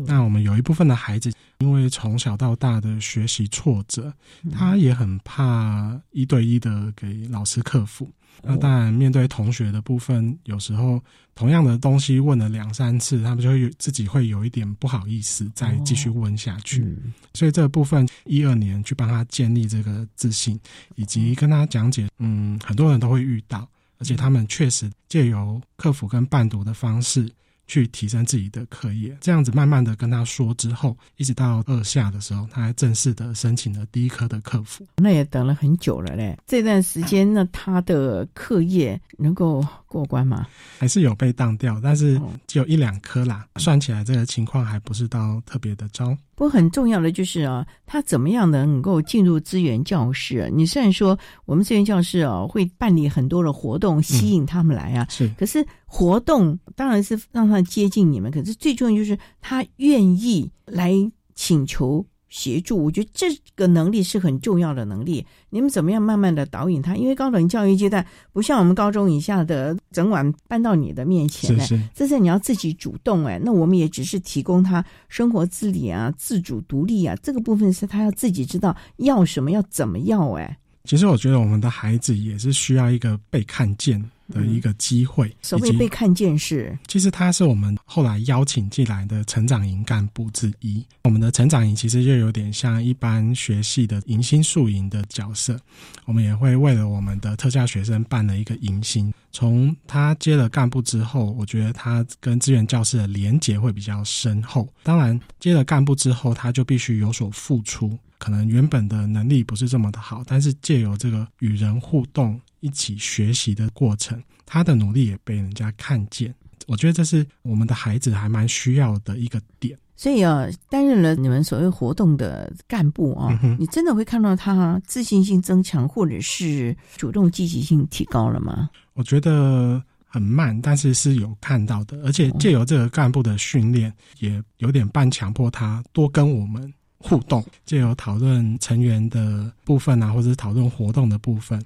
[0.08, 4.12] 那我们有一部分的孩子，因为从小到大的学习挫折，
[4.50, 8.10] 他也很怕一对一的给老师克服。
[8.42, 11.02] 那当然，面对同学的部分，有时候
[11.34, 16.96] 同样的东西问了两三次，他们就会自己会有一点不好意思，再继续问下去。
[17.34, 20.58] 所以这部分一二年去帮他建立这个自信，
[20.96, 23.68] 以及跟他讲解，嗯，很多人都会遇到，
[23.98, 27.30] 而且他们确实借由克服跟伴读的方式。
[27.66, 34.86] 去提升自己的课业，这样子慢慢的跟他说之后，一直到二下的时候，他还正式的申请了第一科的客服。
[34.96, 40.46] 那也等了很久了嘞，这段时间呢，他的课业能够过关吗？
[40.78, 46.16] 还是有被当掉，但是只有一两科啦，算起来这个情况还不是到特别的糟。
[46.34, 50.50] 不过很重要的就是啊，他怎么样能够进入资源教室？
[50.52, 60.94] 你虽然说我们资源教室啊会办理很多的活动，吸引他们来啊，是，可是活动当然是让他接近你们，可是最重要就是他愿意来
[61.34, 62.04] 请求。
[62.34, 65.22] 协助，我觉得这个能力是很重要的能力。
[65.50, 66.96] 你们怎么样慢慢的导引他？
[66.96, 73.38] 因为高等教育阶段不像我们高中以下的整晚搬到你的面前，是是，这是你要自己主动哎。
[73.44, 80.56] 那我们也只是提供他生活自理啊、自主独立啊，这个部分是他要自己知道要什么，要怎么要哎。
[80.84, 84.02] 其实我觉得我们的孩子也是需要一个被看见。
[84.32, 90.84] 的一个机会，所谓被看见是，其实他是我们后来邀请进来的成长营干部之一。
[91.04, 95.60] 我们的成长营其实就有点像一般学系的迎新宿营的角色，
[96.06, 99.12] 我们也会为了我们的特教学生办了一个迎新。
[99.34, 104.68] 从他接了干部之后，我觉得他跟资源教师的连结会比较深厚。
[104.82, 112.40] 当然，接了干部之后，他就必须有所付出，可能原本的能力不是这么的好，但是借由这个与人互动。
[112.60, 116.32] 一起学习的过程，他的努力也被人家看见。
[116.68, 119.76] 我觉得这是我们的孩子还蛮需要的一个点。
[119.96, 128.70] 所以啊，担任了你们所谓活动的干部啊，你真的会看到他自信心增强，或者是主动积极性提高了吗？
[128.92, 132.00] 我觉得很慢，但是是有看到的。
[132.04, 136.72] 而且借由这个干部的训练，也有点半强迫他多跟我们。
[137.02, 141.60] 互动，借由讨论成员的部分啊，或者是讨论活动的部分，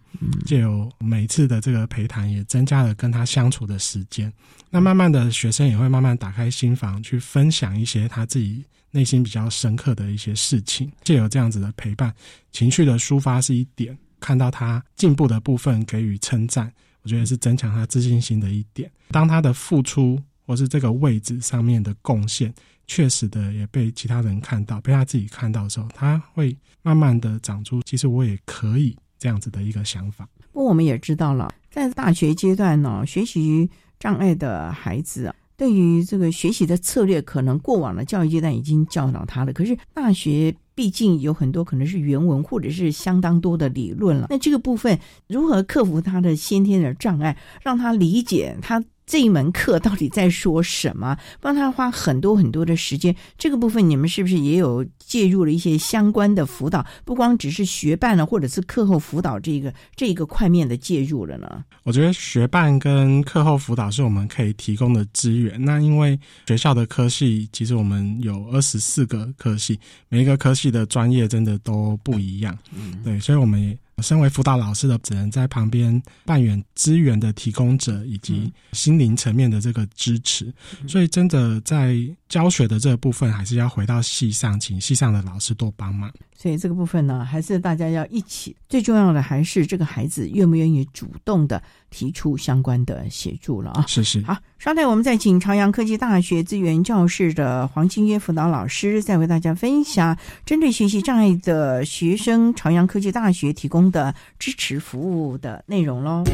[0.47, 4.33] 借由每次的这个陪谈，也增加了跟他相处的时间。
[4.71, 10.91] 那慢慢的，学生也会慢慢打开心房，去分享一些他自己内心比较深刻的一些事情。
[11.05, 12.13] 借由这样子的陪伴，
[12.51, 16.73] 情绪的抒发是一点，看到他进步的部分给予称赞，
[17.03, 18.91] 我觉得是增强他自信心的一点。
[19.11, 22.55] 当他的付出或是这个位置上面的贡献。
[22.89, 30.29] 确实的也被其他人看到，被他自己看到的时候，他会慢慢的长出，其实我也可以这样子的一个想法。
[30.53, 33.69] 不过我们也知道了，在大学阶段呢，学习
[33.99, 39.53] 障碍的孩子，啊对于这个学习的策略，可能过往的教育阶段已经教导他了。
[39.53, 48.81] 可是大学毕竟有很多可能是原文或者是相当多的理论了，那这个部分如何克服他的先天的障碍，让他理解他？
[49.07, 51.17] 这一门课到底在说什么？
[51.41, 56.85] 帮他花很多很多的时间，这个部分你们是不是也有介入了一些相关的辅导？
[57.05, 61.65] 不光只是学伴了，或者是课后辅导这个这个块面的介入了呢？
[61.85, 65.65] 我觉得学伴跟课后辅导是我们可以提供的资源。
[65.65, 69.79] 那因为学校的科系，其实我们有二十四个科系，
[70.09, 72.59] 每一个科系的专业真的都不一样。
[72.75, 73.79] 嗯，对，所以我们也。
[74.03, 80.53] 身为辅导老师的，只能在旁边扮演资源的提供者，以及心灵层面的这个支持。
[80.87, 81.97] 所以，真的在
[82.29, 86.11] 教学的这个部分，还是要回到系上，请系上的老师多帮忙。
[86.35, 88.55] 所以，这个部分呢，还是大家要一起。
[88.69, 93.85] 最重要的还是这个孩子愿不愿意主动的提出相关的协助了啊！
[93.87, 94.21] 是是。
[94.23, 106.25] 好，稍待，我们再请朝阳科技大学资源教室的黄清约辅导老师，再为大家分享针对学习障碍的学生，朝阳科技大学提供的支持服务的内容喽。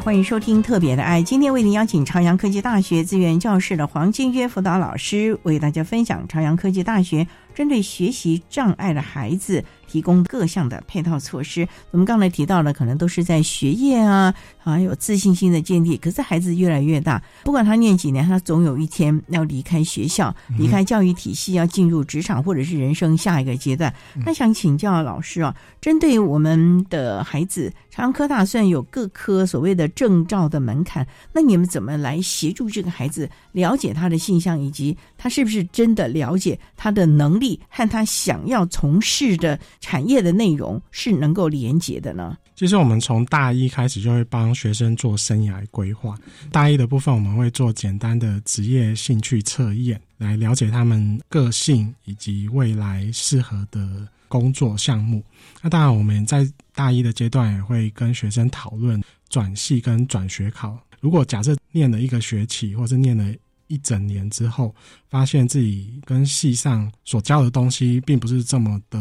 [0.00, 9.64] 欢迎收听《特别的爱》，今天为您邀请朝阳科技大学资源教室的黄金约辅导老师为大家分享朝阳科技大学针对学习障碍的孩子。
[9.88, 15.96] 提供各项的配套措施，我们刚才提到的可能都是在学业啊，还有自信心的建立。
[15.96, 23.92] 可是孩子越来越大，不管他念几年，他总有一天要离开学校，离开教育体系，要进入职场或者是人生下一个阶段。
[24.24, 39.58] 那想请教老师啊，针对我们的孩子，长安科大虽然有各科所谓的证照的门槛，那你们怎么来协助这个孩子了解他的性向，以及他是不是真的了解他的能力和他想要从事的？
[39.80, 42.36] 产业的内容是能够连接的呢。
[42.54, 46.16] 其实我们从大一开始就会帮学生做生涯规划。
[46.50, 55.22] 大一的部分我们会做简单的职业兴趣测验，来了解他们个性以及未来适合的工作项目。
[55.62, 60.76] 那当然我们在大一的阶段也会跟学生讨论转系跟转学考。
[61.00, 63.32] 如果假设念了一个学期，或是念了。
[63.68, 64.74] 一整年之后，
[65.08, 69.00] 发现自己跟系上所教的东西并不是这么的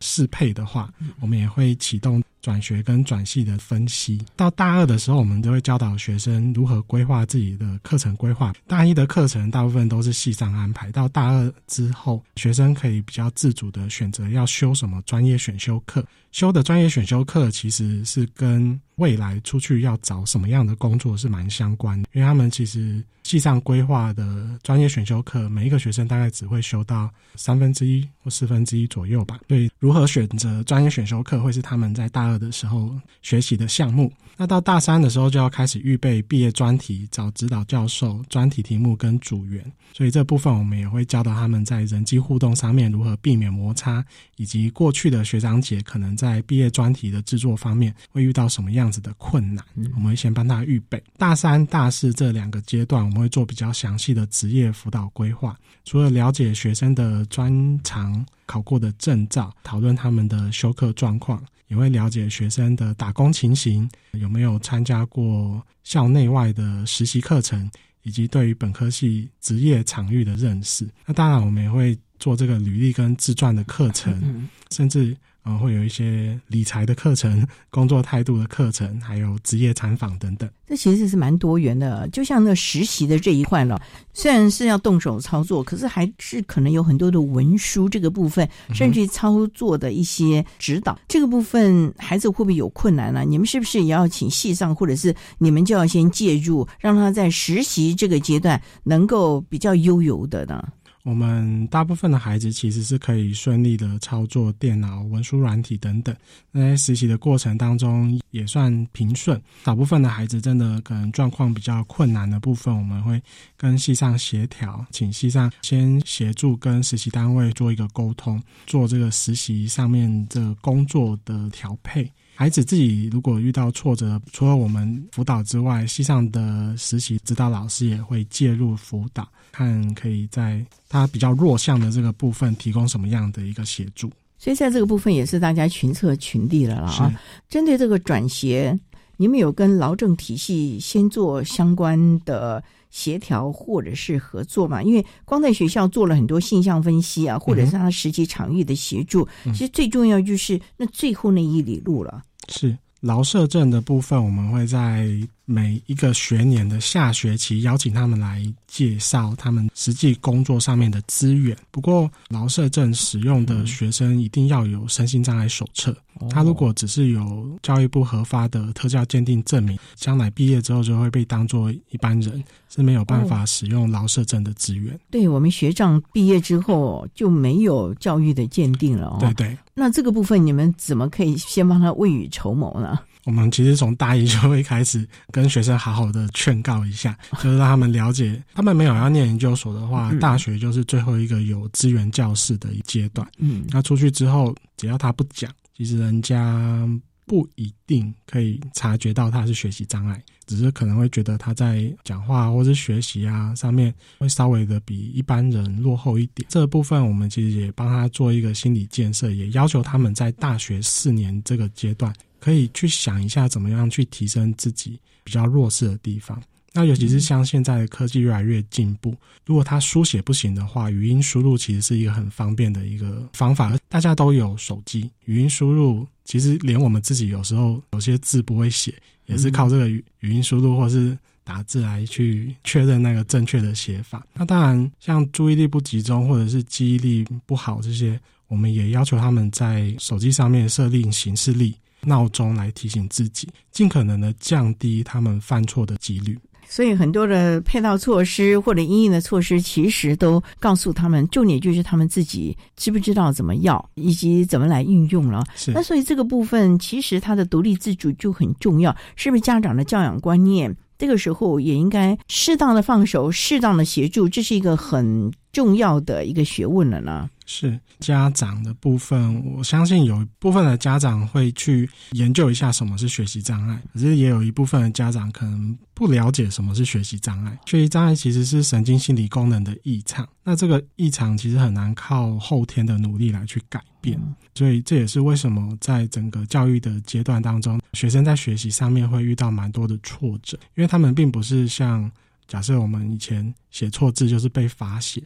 [0.00, 2.22] 适配的话，我们也会启动。
[2.44, 8.52] 转学跟转系的分析，到大二的时候，我们就会教导学生如何规划自己的课程规划。
[8.66, 16.06] 大一的课程大部分都是系上安排，到大二之后，学生可以比较自主的选择要修什么专业选修课。
[16.32, 29.40] 修的专业选修课其实是跟未来出去要找什么样的工作是蛮相关的，因为他们其实系上规划的专业选修课，每一个学生大概只会修到三分之一或四分之一左右吧。
[29.48, 32.34] 所以，如何选择专业选修课，会是他们在大二。
[32.34, 39.64] 的时候学习的项目，那到大三的时候就要开始预备毕业专题，找指导教授、专题题目跟组员。
[39.92, 44.04] 所以这部分我们也会教导他们在人际互动上面如何避免摩擦，
[44.36, 49.64] 以及过去的学长姐可能在毕业专题的制作方面会遇到什么样子的困难，
[49.94, 51.02] 我们会先帮他预备。
[51.16, 61.42] 大三、大四这两个阶段，我们会做比较详细的职业辅导规划，除了了解学生的专长、考过的证照，讨论他们的休课状况。
[61.68, 67.68] 也会了解学生的打工情形，有没有参加过校内外的实习课程，
[68.02, 70.86] 以及对于本科系职业场域的认识。
[71.06, 75.16] 那当然，我们也会做这个履历跟自传的课程，甚至。
[75.46, 80.48] 嗯，会有一些理财的课程、工作态度的课程，还有职业采访等等。
[80.66, 82.08] 这其实是蛮多元的。
[82.08, 83.78] 就像那实习的这一块了，
[84.14, 93.22] 虽然是要动手操作，可是还是可能有很多的文书这个部分，甚至操作的一些指导这个部分，孩子会不会有困难呢？
[93.26, 100.66] 你们是不是也要请系上，或者是你们就要先介入，让他在实习这个阶段能够比较悠游的呢？
[101.04, 106.16] 我们大部分的孩子其实是可以顺利的操作电脑、文书软体等等。
[106.50, 109.40] 那在实习的过程当中也算平顺。
[109.66, 113.22] 少部分的孩子真的可能状况比较困难的部分，我们会
[113.54, 122.10] 跟系上协调，请系上先协助跟实习单位做一个沟通，做这个实习上面的工作的调配。
[122.36, 134.10] 孩子自己如果遇到挫折，除了我们辅导之外，系上的实习指导老师也会介入辅导，看可以在他比较弱项的这个部分提供什么样的一个协助。
[134.36, 137.12] 所以在这个部分也是大家群策群力了啊。
[137.48, 138.78] 针对这个转学，
[139.16, 142.62] 你们有跟劳政体系先做相关的
[142.94, 144.80] 协调或者是合作嘛？
[144.80, 152.22] 因为光在学校做了很多现象分析啊，或者是他实际场域的协助，其实最重要就是那最后那一里路了。
[152.48, 155.10] 是劳社证的部分，我们会在。
[155.44, 161.56] 每一个学年的下学期，邀请他们来介绍他们实际工作上面的资源。
[161.70, 165.94] 不过，劳社证使用的学生一定要有身心障碍手册。
[166.30, 174.98] 他如果只是有教育部核发的特教鉴定证明，将来毕业之后就会被当做一般人，是没有办法使用劳社证的资源。
[175.10, 179.16] 对我们学长毕业之后就没有教育的鉴定了哦。
[179.20, 179.58] 对对。
[179.74, 182.98] 那这个部分你们怎么可以先帮他未雨绸缪呢？
[183.24, 193.26] 我们其实从大一就会开始跟学生好好的劝告一下，就是让他们了解，他们没有要念研究所的话，大学就是最后一个有资源教室的一阶段。
[193.38, 196.86] 嗯，那出去之后，只要他不讲，其实人家
[197.24, 206.46] 不一定可以察觉到他是学习障碍，只是可能会觉得他在讲话或是学习啊上面会稍微的比一般人落后一点。
[206.50, 212.12] 这部分我们其实也帮他做一个心理建设，也要求他们在大学四年这个阶段。
[212.44, 216.38] 可以去想一下，怎么样去提升自己比较弱势的地方。
[216.74, 219.16] 那尤其是像现在的科技越来越进步，
[219.46, 223.74] 如果他书写不行的话，语音输入其实是一个很方便的一个方法。
[223.88, 228.92] 大家都有手机，语音输入其实连我们自己有时候有些字不会写，
[229.24, 234.26] 也是靠这个语语音输入或是打字来去确认那个正确的写法。
[234.34, 241.74] 那当然，像注意力不集中或者是记忆力不好这些，我们也要求他们在手机上面设定行事历。
[242.06, 246.38] 闹钟来提醒自己，尽可能的降低他们犯错的几率。
[246.66, 255.44] 所以很多的配套措施或者应用的措施，其实都告诉他们，重点就是他们自己知不知道怎么要，以及怎么来运用了。
[255.74, 258.96] 那所以这个部分，其实他的独立自主就很重要。
[259.14, 267.30] 是不是家长的教养观念，这个时候也应该适当的放手，适当的协助，这是一个很重要的一个学问了呢？
[267.46, 277.58] 是家长的部分，我相信有一部分的家长会去研究一下什么是学习障碍，可是也有一部分的家长可能不了解什么是学习障碍。
[277.66, 284.18] 学习障碍其实是神经心理功能的异常，那这个异常其实很难靠后天的努力来去改变，
[284.54, 292.10] 所以这也是为什么在整个教育的阶段当中，学生在学习上面会遇到蛮多的挫折，因为他们并不是像
[292.48, 295.22] 假设我们以前写错字就是被罚写。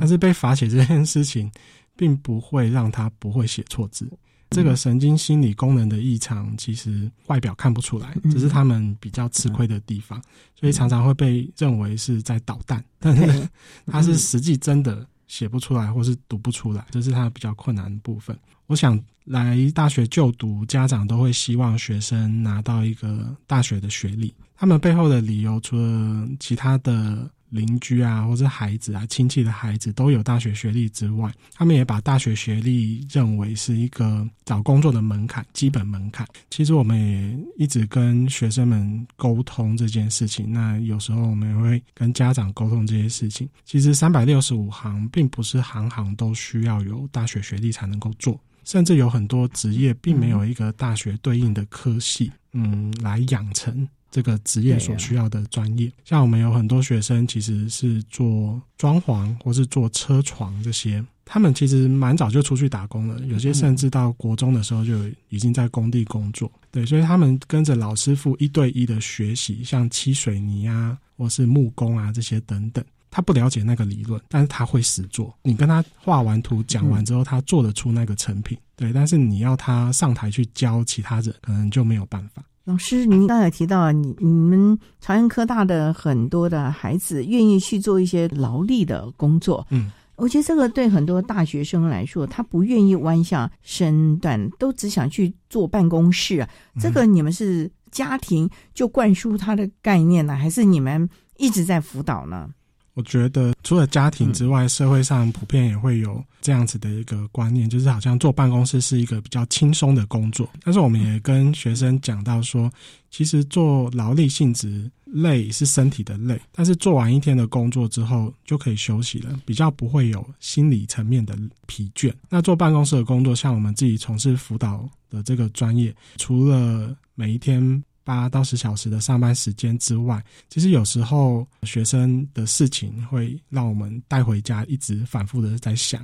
[0.00, 1.50] 但是被罚写这件事情，
[1.96, 4.10] 并不会让他不会写错字。
[4.50, 10.22] 这个神经心理功能的异常，其实外表看不出来，只是他们比较吃亏的地方，
[10.58, 12.82] 所以常常会被认为是在捣蛋。
[12.98, 13.48] 但是
[13.86, 18.34] 他是实际真的写不出来，或是读不出来，这是他比较困难的部分。
[18.68, 24.32] 我想来大学就读，家长都会希望学生拿到一个大学的学历。
[24.56, 27.30] 他们背后的理由，除了其他的。
[27.50, 36.26] 邻居啊，或者孩子啊，亲戚的孩子都有大学学历之外，他们也把大学学历认为是一个找工作的门槛，基本门槛。
[36.50, 43.48] 其实我们也一直跟学生们沟通这件事情，那有时候我们也会跟家长沟通这些事情。
[43.64, 53.88] 其实三百六十五行并不是行行都需要有大学学历才能够做，甚至有很多职业并没有一个大学对应的科系，嗯，来养成。
[54.10, 64.94] 这个职业所需要的专业，像我们有很多学生其实是做装潢或是做车床这些，他们其实蛮早就出去打工了，有些甚至到国中的时候就
[65.28, 66.50] 已经在工地工作。
[66.70, 72.84] 对，所以他们跟着老师傅一对一的学习，像漆水泥啊，或是木工啊这些等等。
[73.10, 75.34] 他不了解那个理论，但是他会实做。
[75.42, 78.92] 你跟他画完图讲完之后，他做得出那个成品，对。
[78.92, 82.42] 但是你要他上台去教其他人，可能就没有办法。
[82.68, 96.40] 老师，您刚才提到你你们朝阳科大的很多的孩子愿意去做一些劳力的工作，嗯，我觉得这个对很多大学生来说，他不愿意弯下身段，都只想去坐办公室。
[96.40, 96.48] 啊
[96.78, 101.08] 这个你们是家庭就灌输他的概念呢，还是你们
[101.38, 102.50] 一直在辅导呢？
[102.98, 110.50] 我觉得除了家庭之外，社会上普遍也会有这样子的一个观念，就是好像坐办公室是一个比较轻松的工作。
[110.64, 112.68] 但是我们也跟学生讲到说，
[113.08, 121.38] 其实做劳力性质累是身体的累，但是做完一天的工作之后就可以休息了，比较不会有心理层面的
[121.68, 122.12] 疲倦。
[122.28, 127.80] 那做办公室的工作，像我们自己从事辅导的这个专业，除了每一天。
[128.08, 136.02] 八到十小时的上班时间之外，其实有时候学生的事情会让我们带回家，一直反复的在想，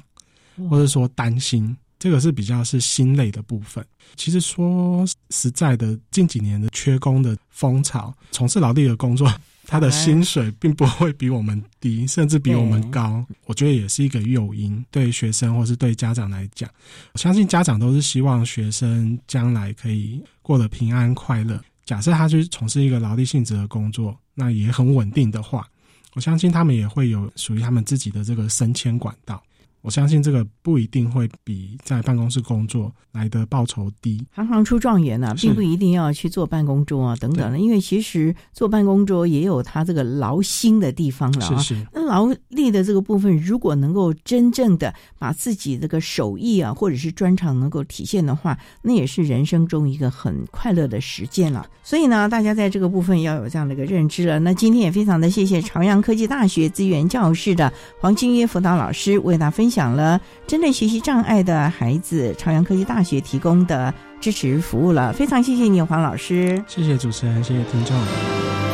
[0.68, 3.82] 或者说担心，这个是比较是心累的部分。
[4.16, 9.32] 其实说实在的，近几年的缺工的风潮，从事劳力的工作，
[9.66, 13.24] 他的薪水并不会比我们低，甚至比我们高。
[13.46, 16.68] 我觉得也是一个诱因，对学生或是对家长来讲，
[17.14, 21.59] 我相信家长都是希望学生将来可以过得平安快乐。
[21.85, 25.68] 假设他去从事一个劳力性质的工作，那也很稳定的话，
[26.14, 29.43] 我相信他们也会有属于他们自己的这个升迁管道。
[29.85, 34.24] 我相信这个不一定会比在办公室工作来的报酬低。
[34.32, 37.59] 行行出状元呢，并不一定要去坐办公桌啊，等等的。
[37.59, 41.59] 因为其实坐办公桌也有他这个劳心的地方了啊。
[41.59, 41.87] 是是。
[41.93, 51.66] 那劳力的这个部分，如果能够真正的把自己这个手艺啊，或者是专长能够体现的话，那也是人生中一个很快乐的实践了。
[51.82, 54.39] 所以呢，大家在这个部分要有这样的一个认知了。
[54.39, 57.70] 那今天也非常的谢谢朝阳科技大学资源教室的
[58.01, 59.74] 黄金约辅导老师为大家分享。
[59.75, 66.62] 讲了针对学习障碍的孩子，朝阳科技大学提供的支持服务了，非常谢谢你，黄老师。
[66.68, 68.74] 谢谢主持人，谢谢听众。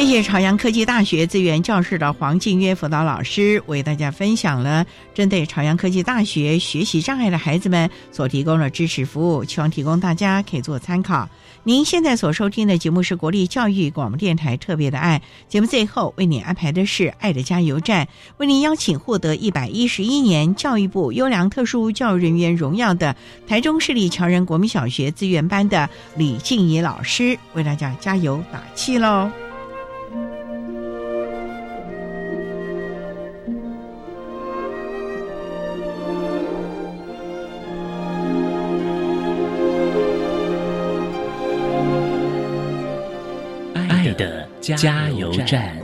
[0.00, 11.28] 谢谢朝阳科技大学资源教室的黄静约辅导老师为大家分享了针对朝阳科技大学学习障碍的孩子们所提供的支持服务，希望提供大家可以做参考。
[11.64, 23.14] 您现在所收听的节目是国立教育广播电台特别的爱节目，最后为您安排的是爱的加油站，为您邀请获得一百一十一年教育部优良特殊教育人员荣耀的
[23.46, 29.30] 台中市立侨仁国民小学资源班的李静怡老师为大家加油打气喽。
[44.76, 45.76] 加油站。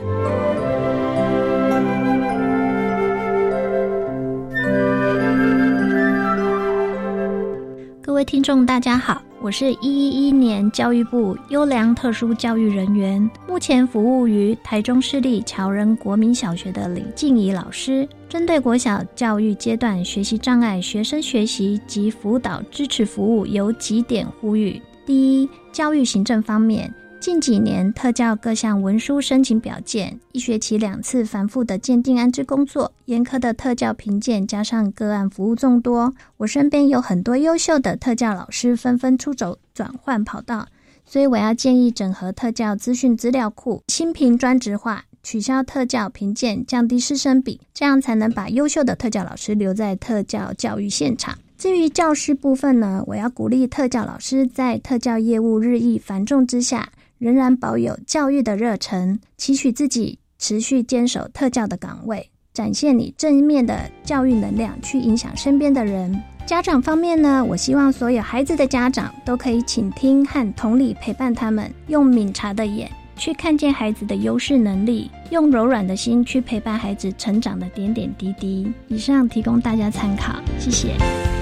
[8.01, 18.07] 各位听众，大家好，我是一一一年教育部优良特殊教育人员，目前服务于台中市立侨仁国民小学的李静怡老师。
[18.27, 26.91] 针对国小教育阶段学习障碍学生学习及辅导支持服务，有几点呼吁：第一，教育行政方面。
[27.19, 40.67] 近几年，特教各项文书申请表件，一学期两次繁复的鉴定安置工作，严苛的特教评鉴，加上个案服务众多，我身边有很多优秀的特教老师纷纷出走转换跑道，
[41.05, 51.37] 所以我要建议整合特教资讯资料库，新评专职化，取消特教评鉴，降低师生比，这样才能把优秀的特教老师留在特教教育现场。
[51.57, 56.87] 至于教师部分呢，我要鼓励特教老师在特教业务日益繁重之下。
[57.19, 66.21] 仍然保有教育的热忱，期许自己持续坚守特教的岗位，展现你正面的教育能量，去影响身边的人。
[66.45, 78.71] 家长方面呢，我希望所有孩子的家长都可以倾听和同理陪伴他们，用敏察的眼去看见孩子的优势能力，用柔软的心去陪伴孩子成长的点点滴滴。
[78.87, 81.36] 以上提供大家参考，谢谢。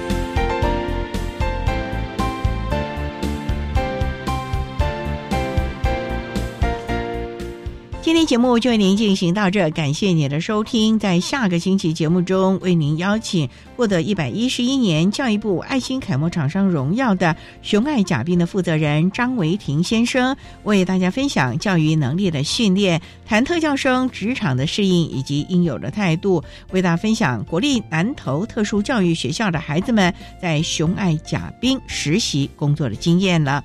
[8.06, 10.96] 今天节目就为您进行到这，感谢你的收听。
[10.96, 26.40] 在下个星期节目中，为您邀请获得一百一十一年教育部爱心楷模厂商荣耀的熊爱甲兵的负责人张维廷先生，为大家分享教育能力的训练，谈特教生职场的适应以及应有的态度，
[26.70, 33.64] 为大家分享国立南投特殊教育学校的孩子们在熊爱甲兵实习工作的经验了。